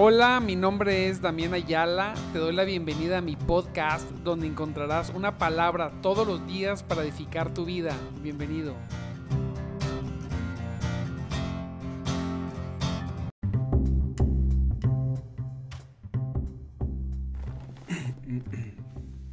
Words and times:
Hola, 0.00 0.38
mi 0.38 0.54
nombre 0.54 1.08
es 1.08 1.20
Damián 1.20 1.54
Ayala. 1.54 2.14
Te 2.32 2.38
doy 2.38 2.54
la 2.54 2.62
bienvenida 2.62 3.18
a 3.18 3.20
mi 3.20 3.34
podcast 3.34 4.08
donde 4.22 4.46
encontrarás 4.46 5.10
una 5.10 5.38
palabra 5.38 5.90
todos 6.02 6.24
los 6.24 6.46
días 6.46 6.84
para 6.84 7.02
edificar 7.02 7.52
tu 7.52 7.64
vida. 7.64 7.96
Bienvenido. 8.22 8.76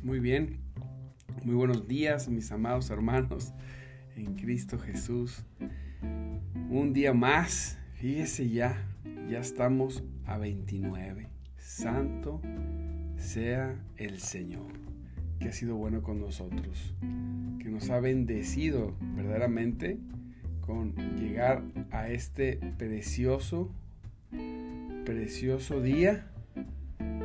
Muy 0.01 0.19
bien, 0.19 0.61
muy 1.43 1.53
buenos 1.53 1.87
días 1.87 2.27
mis 2.27 2.51
amados 2.51 2.89
hermanos 2.89 3.53
en 4.15 4.33
Cristo 4.33 4.79
Jesús. 4.79 5.43
Un 6.71 6.91
día 6.91 7.13
más, 7.13 7.77
fíjese 7.99 8.49
ya, 8.49 8.94
ya 9.29 9.39
estamos 9.39 10.03
a 10.25 10.37
29. 10.37 11.27
Santo 11.57 12.41
sea 13.17 13.75
el 13.97 14.19
Señor, 14.19 14.67
que 15.39 15.49
ha 15.49 15.53
sido 15.53 15.75
bueno 15.75 16.03
con 16.03 16.19
nosotros, 16.19 16.95
que 17.59 17.69
nos 17.69 17.89
ha 17.89 17.99
bendecido 17.99 18.93
verdaderamente 19.15 19.97
con 20.61 20.95
llegar 21.17 21.63
a 21.91 22.09
este 22.09 22.59
precioso, 22.77 23.71
precioso 25.05 25.81
día. 25.81 26.27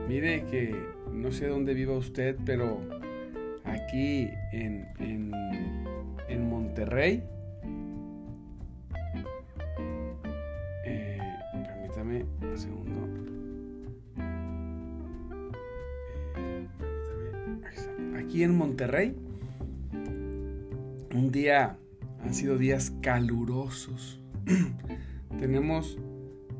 Mire 0.08 0.44
que 0.46 0.74
no 1.12 1.32
sé 1.32 1.46
dónde 1.48 1.74
viva 1.74 1.96
usted, 1.96 2.36
pero 2.44 2.80
aquí 3.64 4.28
en, 4.52 4.88
en, 4.98 5.32
en 6.28 6.48
Monterrey, 6.48 7.22
un 12.18 12.58
segundo. 12.58 13.08
Eh, 16.36 16.68
aquí 18.18 18.42
en 18.42 18.56
Monterrey, 18.56 19.14
un 21.14 21.30
día, 21.30 21.78
han 22.22 22.34
sido 22.34 22.58
días 22.58 22.92
calurosos. 23.00 24.20
Tenemos 25.38 25.98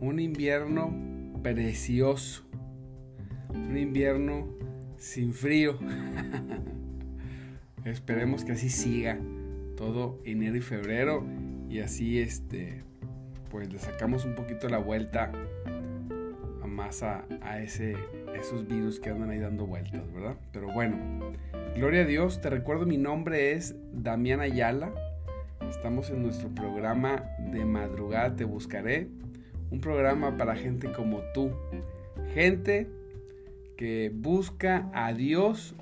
un 0.00 0.20
invierno 0.20 0.94
precioso. 1.42 2.44
Un 3.52 3.76
invierno 3.76 4.48
sin 4.96 5.32
frío. 5.32 5.78
Esperemos 7.84 8.44
que 8.44 8.52
así 8.52 8.68
siga 8.68 9.18
todo 9.76 10.20
enero 10.24 10.56
y 10.56 10.60
febrero 10.60 11.24
y 11.68 11.78
así 11.80 12.20
este 12.20 12.84
pues 13.50 13.72
le 13.72 13.78
sacamos 13.78 14.24
un 14.24 14.34
poquito 14.34 14.68
la 14.68 14.78
vuelta 14.78 15.32
a 16.62 16.66
más 16.66 17.02
a, 17.02 17.26
ese, 17.60 17.96
esos 18.34 18.66
virus 18.66 19.00
que 19.00 19.10
andan 19.10 19.30
ahí 19.30 19.38
dando 19.38 19.66
vueltas, 19.66 20.10
¿verdad? 20.12 20.36
Pero 20.52 20.72
bueno, 20.72 20.96
gloria 21.74 22.02
a 22.02 22.06
Dios, 22.06 22.40
te 22.40 22.48
recuerdo 22.48 22.86
mi 22.86 22.96
nombre 22.96 23.52
es 23.52 23.74
Damián 23.92 24.40
Ayala, 24.40 24.92
estamos 25.68 26.10
en 26.10 26.22
nuestro 26.22 26.48
programa 26.50 27.24
de 27.50 27.64
madrugada 27.64 28.36
Te 28.36 28.44
Buscaré, 28.44 29.08
un 29.70 29.80
programa 29.80 30.36
para 30.36 30.54
gente 30.54 30.92
como 30.92 31.20
tú, 31.34 31.50
gente 32.32 32.88
que 33.76 34.12
busca 34.14 34.88
a 34.94 35.12
Dios 35.12 35.74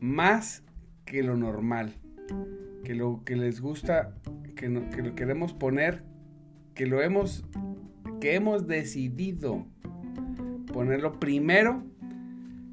más 0.00 0.64
que 1.04 1.22
lo 1.22 1.36
normal, 1.36 1.92
que 2.82 2.94
lo 2.94 3.22
que 3.24 3.36
les 3.36 3.60
gusta, 3.60 4.14
que 4.56 4.68
lo 4.68 5.14
queremos 5.14 5.52
poner 5.52 6.02
que 6.74 6.86
lo 6.86 7.02
hemos, 7.02 7.44
que 8.20 8.34
hemos 8.34 8.66
decidido 8.66 9.66
ponerlo 10.72 11.20
primero 11.20 11.84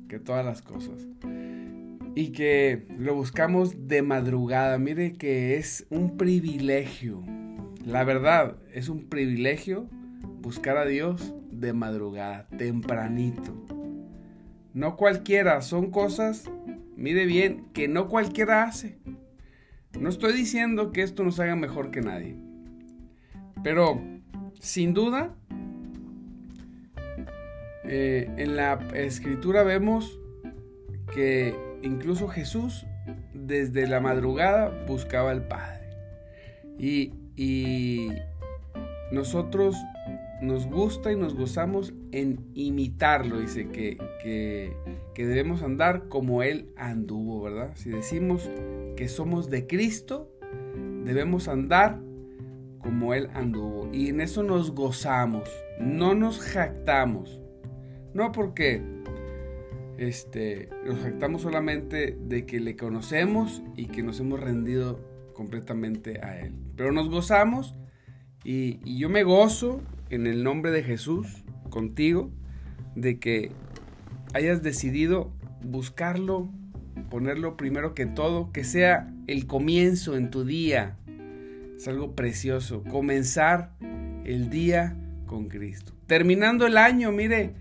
que 0.07 0.19
todas 0.19 0.45
las 0.45 0.61
cosas. 0.61 1.07
Y 2.15 2.29
que 2.29 2.85
lo 2.97 3.15
buscamos 3.15 3.87
de 3.87 4.01
madrugada. 4.01 4.77
Mire 4.77 5.13
que 5.13 5.57
es 5.57 5.85
un 5.89 6.17
privilegio. 6.17 7.23
La 7.85 8.03
verdad, 8.03 8.57
es 8.73 8.89
un 8.89 9.07
privilegio 9.07 9.87
buscar 10.41 10.77
a 10.77 10.85
Dios 10.85 11.33
de 11.51 11.73
madrugada, 11.73 12.47
tempranito. 12.57 13.53
No 14.73 14.95
cualquiera, 14.95 15.61
son 15.61 15.91
cosas, 15.91 16.49
mire 16.95 17.25
bien, 17.25 17.65
que 17.73 17.87
no 17.87 18.07
cualquiera 18.07 18.63
hace. 18.63 18.97
No 19.99 20.09
estoy 20.09 20.33
diciendo 20.33 20.91
que 20.91 21.01
esto 21.01 21.23
nos 21.23 21.39
haga 21.39 21.55
mejor 21.55 21.91
que 21.91 22.01
nadie. 22.01 22.37
Pero, 23.63 24.01
sin 24.59 24.93
duda, 24.93 25.35
eh, 27.83 28.29
en 28.37 28.55
la 28.55 28.79
escritura 28.93 29.63
vemos 29.63 30.19
que 31.13 31.55
incluso 31.81 32.27
Jesús 32.27 32.85
desde 33.33 33.87
la 33.87 33.99
madrugada 33.99 34.69
buscaba 34.87 35.31
al 35.31 35.47
Padre. 35.47 35.89
Y, 36.77 37.13
nosotros 39.11 39.75
nos 40.41 40.67
gusta 40.67 41.11
y 41.11 41.15
nos 41.15 41.33
gozamos 41.33 41.93
en 42.11 42.45
imitarlo. 42.53 43.39
Dice 43.39 43.69
que, 43.69 43.97
que, 44.21 44.73
que, 45.15 45.25
debemos 45.25 45.63
andar 45.63 46.09
como 46.09 46.43
Él 46.43 46.69
anduvo, 46.77 47.41
¿verdad? 47.41 47.71
Si 47.73 47.89
decimos 47.89 48.47
que 48.95 49.07
somos 49.07 49.49
de 49.49 49.65
Cristo, 49.65 50.29
debemos 51.05 51.47
andar 51.47 51.99
como 52.79 53.13
Él 53.13 53.29
anduvo. 53.33 53.89
Y 53.93 54.09
en 54.09 54.21
eso 54.21 54.43
nos 54.43 54.71
gozamos, 54.71 55.49
no 55.79 56.15
nos 56.15 56.39
jactamos. 56.39 57.39
No 58.13 58.31
porque 58.31 58.81
este, 59.97 60.69
nos 60.85 60.99
jactamos 60.99 61.41
solamente 61.41 62.17
de 62.19 62.45
que 62.45 62.59
le 62.59 62.75
conocemos 62.75 63.61
y 63.75 63.87
que 63.87 64.01
nos 64.01 64.19
hemos 64.19 64.39
rendido 64.39 64.99
completamente 65.33 66.19
a 66.23 66.39
Él. 66.39 66.53
Pero 66.75 66.91
nos 66.91 67.09
gozamos 67.09 67.75
y, 68.43 68.79
y 68.83 68.97
yo 68.97 69.09
me 69.09 69.23
gozo 69.23 69.81
en 70.09 70.25
el 70.25 70.43
nombre 70.43 70.71
de 70.71 70.83
Jesús 70.83 71.43
contigo 71.69 72.31
de 72.95 73.19
que 73.19 73.51
hayas 74.33 74.63
decidido 74.63 75.31
buscarlo, 75.61 76.49
ponerlo 77.09 77.57
primero 77.57 77.93
que 77.93 78.05
todo, 78.05 78.51
que 78.51 78.63
sea 78.63 79.13
el 79.27 79.47
comienzo 79.47 80.15
en 80.15 80.29
tu 80.29 80.45
día, 80.45 80.97
es 81.79 81.87
algo 81.87 82.13
precioso. 82.13 82.83
Comenzar 82.83 83.71
el 84.25 84.49
día 84.49 84.97
con 85.25 85.47
Cristo. 85.47 85.93
Terminando 86.07 86.67
el 86.67 86.77
año, 86.77 87.13
mire, 87.13 87.53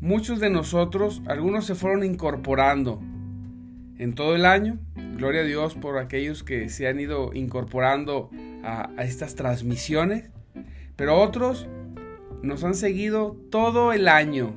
muchos 0.00 0.40
de 0.40 0.48
nosotros, 0.48 1.20
algunos 1.26 1.66
se 1.66 1.74
fueron 1.74 2.02
incorporando 2.02 3.02
en 3.98 4.14
todo 4.14 4.34
el 4.34 4.46
año. 4.46 4.78
Gloria 5.18 5.42
a 5.42 5.44
Dios 5.44 5.74
por 5.74 5.98
aquellos 5.98 6.42
que 6.42 6.70
se 6.70 6.88
han 6.88 6.98
ido 7.00 7.34
incorporando 7.34 8.30
a, 8.64 8.90
estas 8.98 9.34
transmisiones. 9.34 10.30
Pero 10.96 11.20
otros 11.20 11.68
nos 12.42 12.64
han 12.64 12.74
seguido 12.74 13.36
todo 13.50 13.92
el 13.92 14.08
año, 14.08 14.56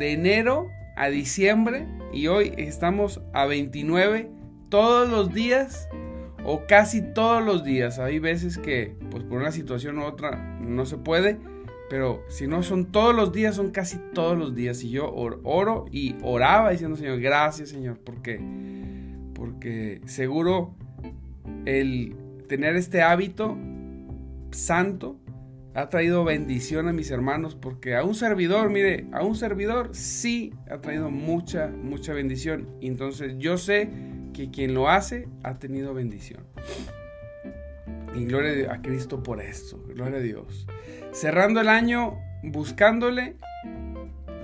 de 0.00 0.12
enero 0.12 0.66
a 0.96 1.08
diciembre, 1.08 1.86
y 2.12 2.26
hoy 2.26 2.52
estamos 2.56 3.20
a 3.32 3.46
29 3.46 4.28
todos 4.70 5.08
los 5.08 5.32
días 5.32 5.88
o 6.46 6.66
casi 6.66 7.02
todos 7.02 7.44
los 7.44 7.64
días. 7.64 7.98
Hay 7.98 8.20
veces 8.20 8.56
que, 8.56 8.94
pues 9.10 9.24
por 9.24 9.38
una 9.38 9.50
situación 9.50 9.98
u 9.98 10.04
otra, 10.04 10.58
no 10.60 10.86
se 10.86 10.96
puede, 10.96 11.38
pero 11.90 12.22
si 12.28 12.46
no 12.46 12.62
son 12.62 12.86
todos 12.86 13.14
los 13.14 13.32
días, 13.32 13.56
son 13.56 13.72
casi 13.72 13.98
todos 14.14 14.38
los 14.38 14.54
días. 14.54 14.82
Y 14.84 14.90
yo 14.90 15.12
oro 15.12 15.86
y 15.90 16.14
oraba 16.22 16.70
diciendo, 16.70 16.96
Señor, 16.96 17.20
gracias, 17.20 17.70
Señor, 17.70 17.98
porque, 17.98 18.40
porque 19.34 20.00
seguro 20.06 20.74
el 21.64 22.14
tener 22.48 22.76
este 22.76 23.02
hábito 23.02 23.58
santo 24.52 25.18
ha 25.74 25.88
traído 25.88 26.24
bendición 26.24 26.88
a 26.88 26.92
mis 26.92 27.10
hermanos, 27.10 27.56
porque 27.56 27.96
a 27.96 28.04
un 28.04 28.14
servidor, 28.14 28.70
mire, 28.70 29.06
a 29.12 29.24
un 29.24 29.34
servidor 29.34 29.90
sí 29.94 30.54
ha 30.70 30.78
traído 30.78 31.10
mucha, 31.10 31.66
mucha 31.66 32.14
bendición. 32.14 32.68
Entonces 32.80 33.34
yo 33.36 33.58
sé 33.58 33.90
que 34.36 34.50
quien 34.50 34.74
lo 34.74 34.90
hace 34.90 35.28
ha 35.42 35.58
tenido 35.58 35.94
bendición. 35.94 36.44
Y 38.14 38.26
gloria 38.26 38.72
a 38.72 38.82
Cristo 38.82 39.22
por 39.22 39.40
esto, 39.40 39.82
gloria 39.88 40.18
a 40.18 40.20
Dios. 40.22 40.66
Cerrando 41.12 41.62
el 41.62 41.68
año 41.68 42.18
buscándole 42.42 43.36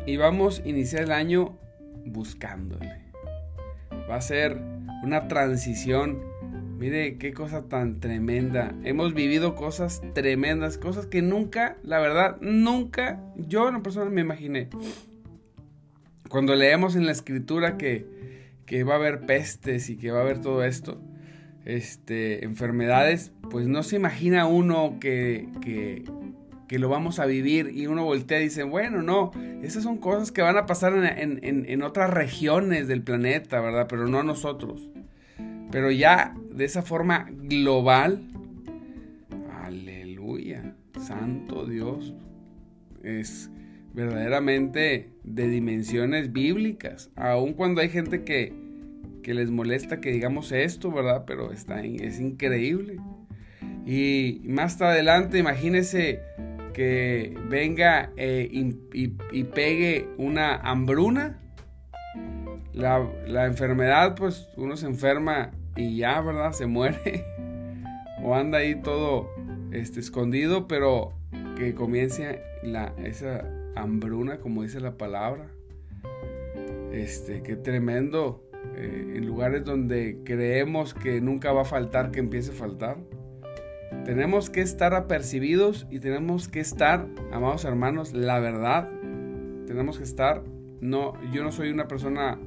y 0.07 0.17
vamos 0.17 0.61
a 0.61 0.69
iniciar 0.69 1.03
el 1.03 1.13
año 1.13 1.59
buscándole. 2.07 3.03
Va 4.11 4.17
a 4.17 4.21
ser 4.23 4.59
una 5.03 5.29
transición. 5.29 6.21
Mire 6.79 7.19
qué 7.19 7.35
cosa 7.35 7.69
tan 7.69 8.01
tremenda. 8.01 8.75
Hemos 8.85 9.13
vivido 9.13 9.55
cosas 9.55 10.03
tremendas, 10.15 10.79
cosas 10.79 11.07
que 11.07 11.21
nunca, 11.21 11.77
la 11.85 12.01
verdad, 12.01 12.39
nunca 12.41 13.23
yo 13.37 13.69
en 13.69 13.83
persona 13.83 14.11
me 14.11 14.23
imaginé. 14.23 14.71
Cuando 16.31 16.55
leemos 16.57 16.97
en 16.97 17.05
la 17.05 17.13
escritura 17.13 17.77
que 17.77 18.23
que 18.73 18.85
va 18.85 18.95
a 18.95 18.97
haber 18.97 19.27
pestes 19.27 19.91
y 19.91 19.99
que 19.99 20.11
va 20.11 20.21
a 20.21 20.23
haber 20.23 20.41
todo 20.41 20.65
esto, 20.65 20.99
este, 21.67 22.43
enfermedades, 22.47 23.31
pues 23.51 23.67
no 23.67 23.83
se 23.83 23.97
imagina 23.97 24.47
uno 24.47 24.97
que, 24.99 25.47
que, 25.61 26.79
lo 26.79 26.89
vamos 26.89 27.19
a 27.19 27.27
vivir 27.27 27.71
y 27.75 27.87
uno 27.87 28.03
voltea 28.07 28.41
y 28.41 28.45
dice, 28.45 28.63
bueno, 28.63 29.03
no, 29.03 29.31
esas 29.63 29.83
son 29.83 29.99
cosas 29.99 30.33
que 30.33 30.41
van 30.41 30.57
a 30.57 30.65
pasar 30.65 30.95
en, 30.95 31.39
en, 31.45 31.83
otras 31.83 32.09
regiones 32.09 32.89
del 32.89 33.03
planeta, 33.03 33.61
¿verdad? 33.61 33.89
Pero 33.91 34.09
no 34.09 34.21
a 34.21 34.23
nosotros. 34.23 34.89
Pero 35.71 35.91
ya 35.91 36.35
de 36.51 36.65
esa 36.65 36.81
forma 36.81 37.29
global, 37.31 38.27
aleluya, 39.63 40.75
santo 40.99 41.67
Dios, 41.67 42.15
es 43.03 43.51
verdaderamente 43.93 45.11
de 45.25 45.49
dimensiones 45.49 46.33
bíblicas, 46.33 47.11
aun 47.17 47.53
cuando 47.53 47.83
hay 47.83 47.91
gente 47.91 48.25
que, 48.25 48.62
que 49.23 49.35
les 49.35 49.51
molesta 49.51 50.01
que 50.01 50.11
digamos 50.11 50.53
esto, 50.53 50.91
¿verdad? 50.91 51.25
Pero 51.27 51.53
está, 51.53 51.83
es 51.83 52.21
increíble. 52.21 52.99
Y 53.85 54.43
más 54.45 54.81
adelante, 54.81 55.39
imagínese 55.39 56.21
que 56.73 57.37
venga 57.49 58.11
eh, 58.17 58.49
y, 58.51 59.45
pegue 59.45 60.09
una 60.19 60.57
hambruna. 60.57 61.39
La, 62.73 63.47
enfermedad, 63.47 64.15
pues 64.15 64.49
uno 64.57 64.77
se 64.77 64.87
enferma 64.87 65.51
y 65.77 65.97
ya, 65.97 66.21
¿verdad? 66.21 66.53
Se 66.53 66.67
muere. 66.67 67.25
o 68.23 68.35
anda 68.35 68.59
ahí 68.59 68.77
todo 68.77 69.31
este, 69.73 70.01
escondido, 70.01 70.69
pero 70.69 71.13
que 71.57 71.75
comience 71.75 72.41
la, 72.63 72.95
esa 73.05 73.45
hambruna, 73.77 74.39
como 74.39 74.63
dice 74.63 74.81
la 74.81 74.97
palabra. 74.97 75.49
Este, 76.93 77.43
qué 77.43 77.57
tremendo. 77.57 78.52
Eh, 78.83 79.15
en 79.17 79.27
lugares 79.27 79.65
donde 79.65 80.19
creemos 80.25 80.93
que 80.93 81.21
nunca 81.21 81.53
va 81.53 81.63
a 81.63 81.65
faltar, 81.65 82.11
que 82.11 82.19
empiece 82.19 82.51
a 82.51 82.55
faltar. 82.55 82.99
Tenemos 84.05 84.51
que 84.51 84.61
estar 84.61 84.93
apercibidos 84.93 85.87
y 85.89 86.01
tenemos 86.01 86.49
que 86.49 86.59
estar, 86.59 87.07
amados 87.31 87.65
hermanos, 87.65 88.13
la 88.13 88.41
verdad. 88.41 88.89
Tenemos 89.69 89.99
que 89.99 90.05
estar, 90.05 90.43
no, 90.81 91.13
yo 91.33 91.45
no 91.45 91.53
soy 91.53 91.71
una 91.71 91.87
persona, 91.87 92.41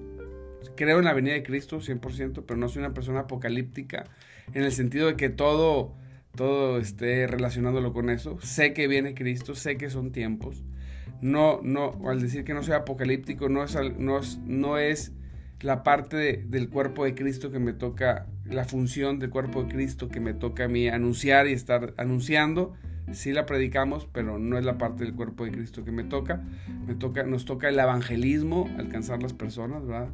creo 0.75 0.99
en 0.99 1.05
la 1.05 1.13
venida 1.13 1.33
de 1.33 1.43
Cristo 1.43 1.79
100%, 1.79 2.43
pero 2.45 2.59
no 2.59 2.67
soy 2.67 2.81
una 2.81 2.93
persona 2.93 3.21
apocalíptica 3.21 4.03
en 4.53 4.63
el 4.63 4.73
sentido 4.73 5.07
de 5.07 5.15
que 5.15 5.29
todo, 5.29 5.95
todo 6.35 6.79
esté 6.79 7.27
relacionándolo 7.27 7.93
con 7.93 8.09
eso. 8.09 8.37
Sé 8.41 8.73
que 8.73 8.89
viene 8.89 9.15
Cristo, 9.15 9.55
sé 9.55 9.77
que 9.77 9.89
son 9.89 10.11
tiempos. 10.11 10.65
No, 11.21 11.61
no, 11.63 11.97
al 12.09 12.19
decir 12.19 12.43
que 12.43 12.53
no 12.53 12.61
soy 12.61 12.73
apocalíptico, 12.73 13.47
no 13.47 13.63
es, 13.63 13.77
no 13.97 14.19
es, 14.19 14.39
no 14.39 14.77
es 14.77 15.13
la 15.61 15.83
parte 15.83 16.43
del 16.47 16.69
cuerpo 16.69 17.05
de 17.05 17.15
Cristo 17.15 17.51
que 17.51 17.59
me 17.59 17.73
toca, 17.73 18.27
la 18.45 18.65
función 18.65 19.19
del 19.19 19.29
cuerpo 19.29 19.63
de 19.63 19.73
Cristo 19.73 20.09
que 20.09 20.19
me 20.19 20.33
toca 20.33 20.65
a 20.65 20.67
mí 20.67 20.87
anunciar 20.87 21.47
y 21.47 21.53
estar 21.53 21.93
anunciando. 21.97 22.73
Sí 23.11 23.33
la 23.33 23.45
predicamos, 23.45 24.07
pero 24.11 24.39
no 24.39 24.57
es 24.57 24.65
la 24.65 24.79
parte 24.79 25.03
del 25.03 25.13
cuerpo 25.13 25.45
de 25.45 25.51
Cristo 25.51 25.85
que 25.85 25.91
me 25.91 26.03
toca. 26.03 26.43
Me 26.87 26.95
toca 26.95 27.23
nos 27.23 27.45
toca 27.45 27.69
el 27.69 27.77
evangelismo, 27.77 28.69
alcanzar 28.79 29.21
las 29.21 29.33
personas, 29.33 29.85
¿verdad? 29.85 30.09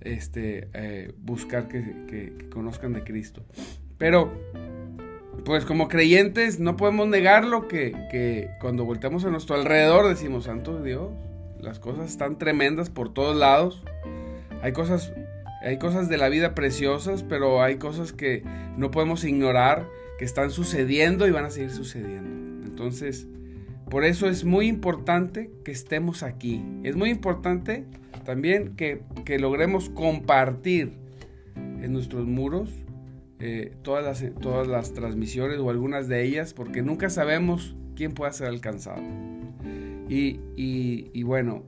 Este, 0.00 0.68
eh, 0.72 1.12
buscar 1.18 1.68
que, 1.68 2.48
conozcan 2.50 2.94
de 2.94 3.04
Cristo. 3.04 3.44
Pero, 3.98 4.32
pues 5.44 5.66
como 5.66 5.88
creyentes, 5.88 6.60
no 6.60 6.78
podemos 6.78 7.08
negarlo 7.08 7.68
que, 7.68 7.92
que 8.10 8.48
cuando 8.60 8.86
volteamos 8.86 9.24
a 9.26 9.30
nuestro 9.30 9.56
alrededor 9.56 10.08
decimos, 10.08 10.44
Santo 10.44 10.82
Dios, 10.82 11.10
las 11.60 11.78
cosas 11.78 12.10
están 12.10 12.38
tremendas 12.38 12.88
por 12.88 13.12
todos 13.12 13.36
lados. 13.36 13.82
Hay 14.62 14.72
cosas, 14.72 15.12
hay 15.62 15.78
cosas 15.78 16.08
de 16.08 16.18
la 16.18 16.28
vida 16.28 16.54
preciosas, 16.54 17.22
pero 17.22 17.62
hay 17.62 17.76
cosas 17.76 18.12
que 18.12 18.42
no 18.76 18.90
podemos 18.90 19.24
ignorar, 19.24 19.88
que 20.18 20.24
están 20.24 20.50
sucediendo 20.50 21.26
y 21.26 21.30
van 21.30 21.46
a 21.46 21.50
seguir 21.50 21.70
sucediendo. 21.70 22.66
Entonces, 22.66 23.26
por 23.88 24.04
eso 24.04 24.28
es 24.28 24.44
muy 24.44 24.68
importante 24.68 25.50
que 25.64 25.72
estemos 25.72 26.22
aquí. 26.22 26.62
Es 26.82 26.94
muy 26.94 27.10
importante 27.10 27.84
también 28.24 28.76
que, 28.76 29.02
logremos 29.38 29.90
compartir 29.90 30.92
en 31.56 31.92
nuestros 31.92 32.26
muros 32.26 32.70
eh, 33.38 33.72
todas, 33.82 34.04
las, 34.04 34.40
todas 34.40 34.68
las 34.68 34.92
transmisiones 34.92 35.58
o 35.58 35.70
algunas 35.70 36.06
de 36.08 36.22
ellas, 36.22 36.52
porque 36.52 36.82
nunca 36.82 37.08
sabemos 37.10 37.74
quién 37.96 38.12
pueda 38.12 38.32
ser 38.32 38.48
alcanzado. 38.48 39.02
Y, 40.08 40.40
y 40.56 41.22
bueno, 41.22 41.64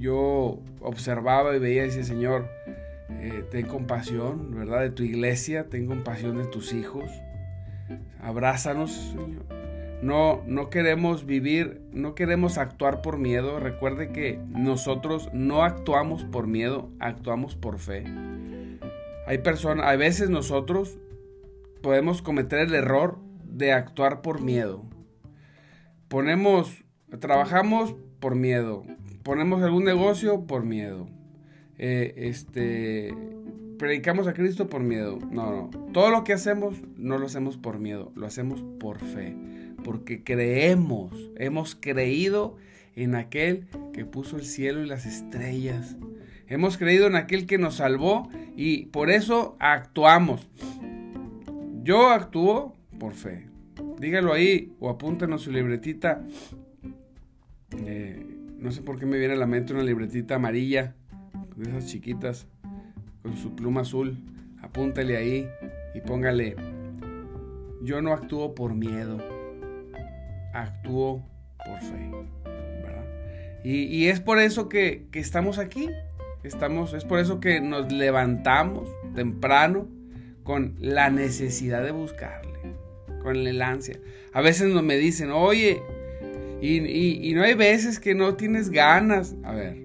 yo 0.00 0.60
observaba 0.80 1.54
y 1.54 1.58
veía 1.58 1.84
y 1.84 1.88
decía, 1.88 2.04
Señor, 2.04 2.48
eh, 3.10 3.44
ten 3.50 3.66
compasión, 3.66 4.54
¿verdad? 4.54 4.80
De 4.80 4.90
tu 4.90 5.02
iglesia, 5.02 5.68
ten 5.68 5.86
compasión 5.86 6.38
de 6.38 6.46
tus 6.46 6.72
hijos. 6.72 7.04
Abrázanos, 8.20 8.92
Señor. 8.92 9.44
No, 10.02 10.42
no 10.46 10.70
queremos 10.70 11.26
vivir, 11.26 11.82
no 11.92 12.14
queremos 12.14 12.56
actuar 12.56 13.02
por 13.02 13.18
miedo. 13.18 13.60
Recuerde 13.60 14.10
que 14.10 14.40
nosotros 14.48 15.28
no 15.34 15.62
actuamos 15.62 16.24
por 16.24 16.46
miedo, 16.46 16.90
actuamos 17.00 17.54
por 17.54 17.78
fe. 17.78 18.04
Hay 19.26 19.38
personas, 19.38 19.86
a 19.86 19.96
veces 19.96 20.30
nosotros 20.30 20.98
podemos 21.82 22.22
cometer 22.22 22.60
el 22.60 22.74
error 22.74 23.18
de 23.44 23.72
actuar 23.72 24.22
por 24.22 24.40
miedo. 24.40 24.82
Ponemos, 26.08 26.84
trabajamos 27.20 27.94
por 28.20 28.34
miedo, 28.34 28.84
ponemos 29.22 29.62
algún 29.62 29.84
negocio 29.84 30.46
por 30.46 30.64
miedo. 30.64 31.08
Eh, 31.78 32.14
este, 32.16 33.14
predicamos 33.78 34.26
a 34.26 34.34
Cristo 34.34 34.68
por 34.68 34.82
miedo. 34.82 35.18
No, 35.30 35.50
no. 35.50 35.92
Todo 35.92 36.10
lo 36.10 36.24
que 36.24 36.32
hacemos 36.32 36.76
no 36.96 37.18
lo 37.18 37.26
hacemos 37.26 37.56
por 37.56 37.78
miedo, 37.78 38.12
lo 38.14 38.26
hacemos 38.26 38.62
por 38.78 38.98
fe. 38.98 39.34
Porque 39.82 40.22
creemos, 40.22 41.30
hemos 41.36 41.74
creído 41.74 42.56
en 42.94 43.14
aquel 43.14 43.66
que 43.92 44.04
puso 44.04 44.36
el 44.36 44.44
cielo 44.44 44.82
y 44.82 44.86
las 44.86 45.06
estrellas. 45.06 45.96
Hemos 46.46 46.76
creído 46.76 47.06
en 47.06 47.16
aquel 47.16 47.46
que 47.46 47.58
nos 47.58 47.76
salvó 47.76 48.28
y 48.56 48.86
por 48.86 49.10
eso 49.10 49.56
actuamos. 49.58 50.48
Yo 51.82 52.08
actúo 52.08 52.76
por 52.98 53.14
fe. 53.14 53.46
Dígalo 53.98 54.32
ahí 54.32 54.72
o 54.80 54.90
apúntenos 54.90 55.42
su 55.42 55.52
libretita. 55.52 56.22
Eh, 57.86 58.39
no 58.60 58.70
sé 58.72 58.82
por 58.82 58.98
qué 58.98 59.06
me 59.06 59.18
viene 59.18 59.34
a 59.34 59.38
la 59.38 59.46
mente 59.46 59.72
una 59.72 59.82
libretita 59.82 60.36
amarilla, 60.36 60.94
de 61.56 61.70
esas 61.70 61.86
chiquitas, 61.86 62.46
con 63.22 63.36
su 63.36 63.54
pluma 63.56 63.82
azul. 63.82 64.18
Apúntale 64.62 65.16
ahí 65.16 65.48
y 65.94 66.00
póngale, 66.00 66.56
yo 67.82 68.02
no 68.02 68.12
actúo 68.12 68.54
por 68.54 68.74
miedo, 68.74 69.18
actúo 70.52 71.24
por 71.64 71.80
fe. 71.80 72.10
Y, 73.62 74.06
es 74.06 74.20
por 74.20 74.38
eso 74.38 74.68
que, 74.68 75.06
estamos 75.12 75.58
aquí. 75.58 75.90
Estamos, 76.42 76.94
es 76.94 77.04
por 77.04 77.18
eso 77.18 77.40
que 77.40 77.60
nos 77.60 77.92
levantamos 77.92 78.88
temprano 79.14 79.86
con 80.42 80.76
la 80.78 81.10
necesidad 81.10 81.82
de 81.84 81.90
buscarle, 81.90 82.58
con 83.22 83.36
el 83.36 83.60
ansia. 83.60 84.00
A 84.32 84.40
veces 84.40 84.72
nos 84.72 84.82
me 84.82 84.96
dicen, 84.96 85.30
oye, 85.30 85.82
y, 86.60 87.32
no 87.34 87.42
hay 87.42 87.54
veces 87.54 87.98
que 87.98 88.14
no 88.14 88.34
tienes 88.34 88.70
ganas. 88.70 89.36
A 89.44 89.52
ver. 89.52 89.76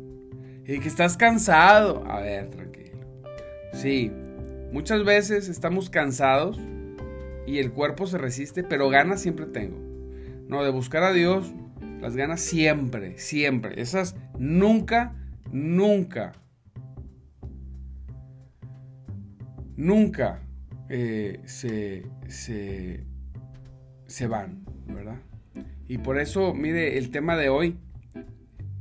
Y 0.66 0.80
que 0.80 0.88
estás 0.88 1.18
cansado. 1.18 2.04
A 2.08 2.20
ver, 2.20 2.50
tranquilo. 2.50 3.00
Sí. 3.74 4.12
Muchas 4.72 5.06
veces 5.06 5.48
estamos 5.48 5.90
cansados 5.90 6.60
y 7.48 7.60
el 7.60 7.72
cuerpo 7.72 8.08
se 8.08 8.18
resiste, 8.18 8.64
pero 8.64 8.90
ganas 8.90 9.22
siempre 9.22 9.46
tengo. 9.46 9.78
No, 10.50 10.64
de 10.64 10.70
buscar 10.70 11.04
a 11.04 11.14
Dios, 11.14 11.54
las 12.02 12.16
ganas 12.16 12.42
siempre, 12.42 13.18
siempre. 13.18 13.80
Esas 13.82 14.16
nunca, 14.38 15.16
nunca, 15.52 16.34
nunca 19.78 20.42
eh, 20.90 21.40
se, 21.46 22.06
se, 22.28 23.06
se 24.08 24.28
van, 24.28 24.66
¿verdad? 24.88 25.20
Y 25.88 26.00
por 26.00 26.20
eso, 26.20 26.54
mire, 26.54 26.98
el 26.98 27.12
tema 27.12 27.36
de 27.38 27.50
hoy, 27.50 27.78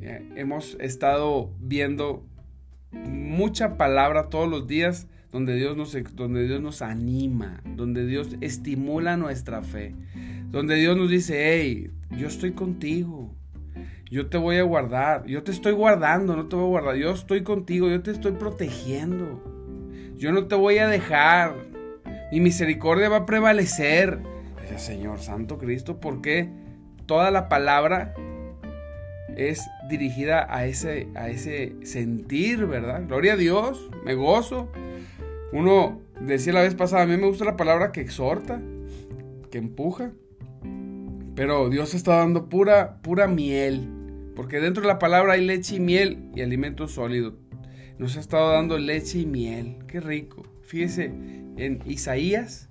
eh, 0.01 0.27
hemos 0.37 0.77
estado 0.81 1.51
viendo 1.61 2.27
mucha 2.93 3.77
palabra 3.77 4.29
todos 4.29 4.49
los 4.49 4.67
días 4.67 5.09
donde 5.33 5.57
Dios, 5.57 5.77
nos, 5.77 5.97
donde 6.15 6.47
Dios 6.47 6.61
nos 6.61 6.81
anima, 6.81 7.61
donde 7.65 8.07
Dios 8.07 8.37
estimula 8.41 9.17
nuestra 9.17 9.63
fe, 9.63 9.95
donde 10.51 10.77
Dios 10.77 10.97
nos 10.97 11.11
dice, 11.11 11.59
hey, 11.59 11.91
yo 12.17 12.29
estoy 12.29 12.53
contigo, 12.53 13.35
yo 14.11 14.29
te 14.29 14.39
voy 14.39 14.59
a 14.59 14.63
guardar, 14.63 15.27
yo 15.27 15.43
te 15.43 15.51
estoy 15.51 15.73
guardando, 15.73 16.37
no 16.37 16.47
te 16.47 16.55
voy 16.55 16.67
a 16.67 16.69
guardar, 16.69 16.97
yo 16.97 17.11
estoy 17.11 17.43
contigo, 17.43 17.89
yo 17.89 18.01
te 18.01 18.13
estoy 18.13 18.33
protegiendo, 18.33 19.43
yo 20.17 20.31
no 20.31 20.47
te 20.47 20.55
voy 20.55 20.79
a 20.79 20.87
dejar, 20.87 21.57
mi 22.31 22.41
misericordia 22.41 23.09
va 23.09 23.19
a 23.19 23.27
prevalecer. 23.27 24.21
Señor 24.77 25.19
Santo 25.21 25.59
Cristo, 25.59 26.01
¿por 26.01 26.21
qué? 26.21 26.49
Toda 27.07 27.31
la 27.31 27.49
palabra 27.49 28.15
es 29.37 29.69
dirigida 29.89 30.47
a 30.49 30.67
ese, 30.67 31.09
a 31.15 31.29
ese 31.29 31.75
sentir, 31.83 32.67
¿verdad? 32.67 33.05
Gloria 33.07 33.35
a 33.35 33.37
Dios, 33.37 33.91
me 34.05 34.15
gozo. 34.15 34.71
Uno 35.53 36.01
decía 36.21 36.53
la 36.53 36.63
vez 36.63 36.75
pasada, 36.75 37.03
a 37.03 37.07
mí 37.07 37.17
me 37.17 37.27
gusta 37.27 37.45
la 37.45 37.57
palabra 37.57 37.93
que 37.93 38.01
exhorta, 38.01 38.61
que 39.51 39.59
empuja, 39.59 40.13
Pero 41.35 41.69
Dios 41.69 41.95
está 41.95 42.17
dando 42.19 42.49
pura, 42.49 43.01
pura 43.03 43.27
miel. 43.27 43.89
Porque 44.37 44.61
dentro 44.61 44.83
de 44.83 44.89
la 44.89 44.99
palabra 44.99 45.35
hay 45.35 45.45
leche 45.45 45.77
y 45.77 45.81
miel 45.81 46.31
y 46.35 46.43
alimento 46.43 46.89
sólido. 46.89 47.37
Nos 47.99 48.17
ha 48.17 48.21
estado 48.21 48.53
dando 48.53 48.79
leche 48.79 49.21
y 49.21 49.27
miel. 49.27 49.79
Qué 49.87 50.01
rico. 50.01 50.45
Fíjese 50.63 51.07
en 51.57 51.81
Isaías, 51.87 52.69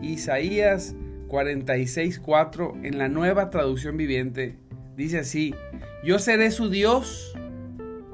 Isaías 0.00 0.94
46.4 1.28 2.84
en 2.84 2.98
la 2.98 3.08
nueva 3.08 3.50
traducción 3.50 3.96
viviente. 3.96 4.58
Dice 4.96 5.18
así, 5.18 5.54
yo 6.04 6.18
seré 6.18 6.50
su 6.50 6.68
Dios 6.68 7.34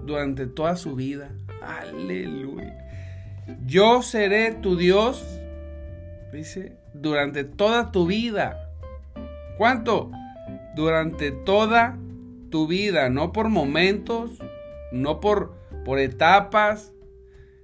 durante 0.05 0.47
toda 0.47 0.77
su 0.77 0.95
vida. 0.95 1.31
Aleluya. 1.63 2.77
Yo 3.67 4.03
seré 4.03 4.53
tu 4.53 4.77
Dios, 4.77 5.25
dice, 6.33 6.77
durante 6.95 7.45
toda 7.45 7.91
tu 7.91 8.07
vida. 8.07 8.71
¿Cuánto? 9.59 10.11
Durante 10.75 11.33
toda 11.33 11.99
tu 12.51 12.67
vida, 12.67 13.11
no 13.11 13.33
por 13.33 13.49
momentos, 13.49 14.39
no 14.93 15.21
por, 15.21 15.55
por 15.85 15.99
etapas. 15.99 16.93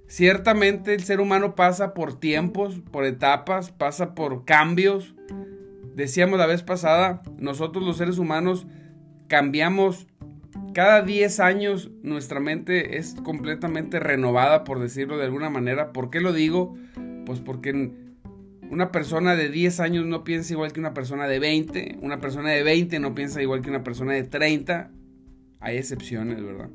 Ciertamente 0.07 0.93
el 0.93 1.03
ser 1.03 1.19
humano 1.19 1.55
pasa 1.55 1.93
por 1.93 2.19
tiempos, 2.19 2.79
por 2.91 3.05
etapas, 3.05 3.71
pasa 3.71 4.15
por 4.15 4.45
cambios. 4.45 5.15
Decíamos 5.95 6.39
la 6.39 6.45
vez 6.45 6.63
pasada, 6.63 7.21
nosotros 7.37 7.83
los 7.83 7.97
seres 7.97 8.17
humanos 8.17 8.67
cambiamos 9.27 10.07
cada 10.73 11.01
10 11.01 11.39
años 11.39 11.89
nuestra 12.03 12.39
mente 12.39 12.99
es 12.99 13.15
completamente 13.23 13.99
renovada, 13.99 14.63
por 14.63 14.79
decirlo 14.79 15.17
de 15.17 15.25
alguna 15.25 15.49
manera. 15.49 15.91
¿Por 15.91 16.11
qué 16.11 16.21
lo 16.21 16.33
digo? 16.33 16.75
Pues 17.25 17.39
porque 17.39 17.91
una 18.69 18.91
persona 18.91 19.35
de 19.35 19.49
10 19.49 19.79
años 19.79 20.05
no 20.05 20.23
piensa 20.23 20.53
igual 20.53 20.73
que 20.73 20.79
una 20.79 20.93
persona 20.93 21.27
de 21.27 21.39
20. 21.39 21.97
Una 22.03 22.19
persona 22.19 22.51
de 22.51 22.61
20 22.61 22.99
no 22.99 23.15
piensa 23.15 23.41
igual 23.41 23.61
que 23.61 23.71
una 23.71 23.83
persona 23.83 24.13
de 24.13 24.23
30. 24.23 24.91
Hay 25.61 25.77
excepciones, 25.77 26.43
¿verdad? 26.43 26.69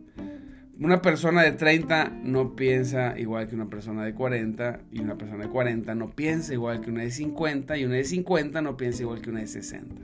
Una 0.79 1.03
persona 1.03 1.43
de 1.43 1.53
30 1.53 2.21
no 2.25 2.57
piensa 2.57 3.19
igual 3.19 3.47
que 3.47 3.55
una 3.55 3.69
persona 3.69 4.05
de 4.05 4.15
40 4.15 4.81
y 4.91 5.01
una 5.01 5.17
persona 5.17 5.45
de 5.45 5.51
40 5.51 5.95
no 5.95 6.11
piensa 6.11 6.55
igual 6.55 6.81
que 6.81 6.91
una 6.91 7.03
de 7.03 7.11
50 7.11 7.77
y 7.77 7.85
una 7.85 7.97
de 7.97 8.05
50 8.05 8.63
no 8.63 8.77
piensa 8.77 9.03
igual 9.03 9.21
que 9.21 9.31
una 9.31 9.41
de 9.41 9.47
60. 9.49 10.03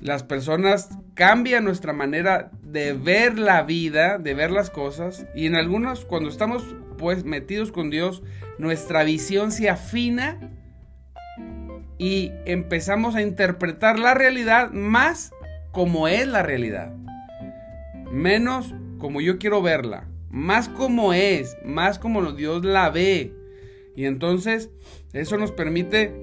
Las 0.00 0.22
personas 0.22 0.90
cambian 1.14 1.64
nuestra 1.64 1.92
manera 1.92 2.52
de 2.62 2.92
ver 2.92 3.38
la 3.38 3.62
vida, 3.62 4.18
de 4.18 4.34
ver 4.34 4.50
las 4.50 4.70
cosas 4.70 5.26
y 5.34 5.46
en 5.46 5.56
algunos 5.56 6.04
cuando 6.04 6.28
estamos 6.28 6.76
pues 6.98 7.24
metidos 7.24 7.72
con 7.72 7.90
Dios, 7.90 8.22
nuestra 8.58 9.04
visión 9.04 9.52
se 9.52 9.70
afina 9.70 10.38
y 11.96 12.30
empezamos 12.44 13.14
a 13.16 13.22
interpretar 13.22 13.98
la 13.98 14.14
realidad 14.14 14.70
más 14.70 15.32
como 15.72 16.08
es 16.08 16.26
la 16.28 16.42
realidad. 16.42 16.92
Menos 18.12 18.74
como 18.98 19.20
yo 19.20 19.38
quiero 19.38 19.62
verla, 19.62 20.08
más 20.30 20.68
como 20.68 21.12
es, 21.12 21.56
más 21.64 21.98
como 21.98 22.32
Dios 22.32 22.64
la 22.64 22.90
ve. 22.90 23.32
Y 23.96 24.04
entonces 24.04 24.70
eso 25.12 25.38
nos 25.38 25.52
permite 25.52 26.14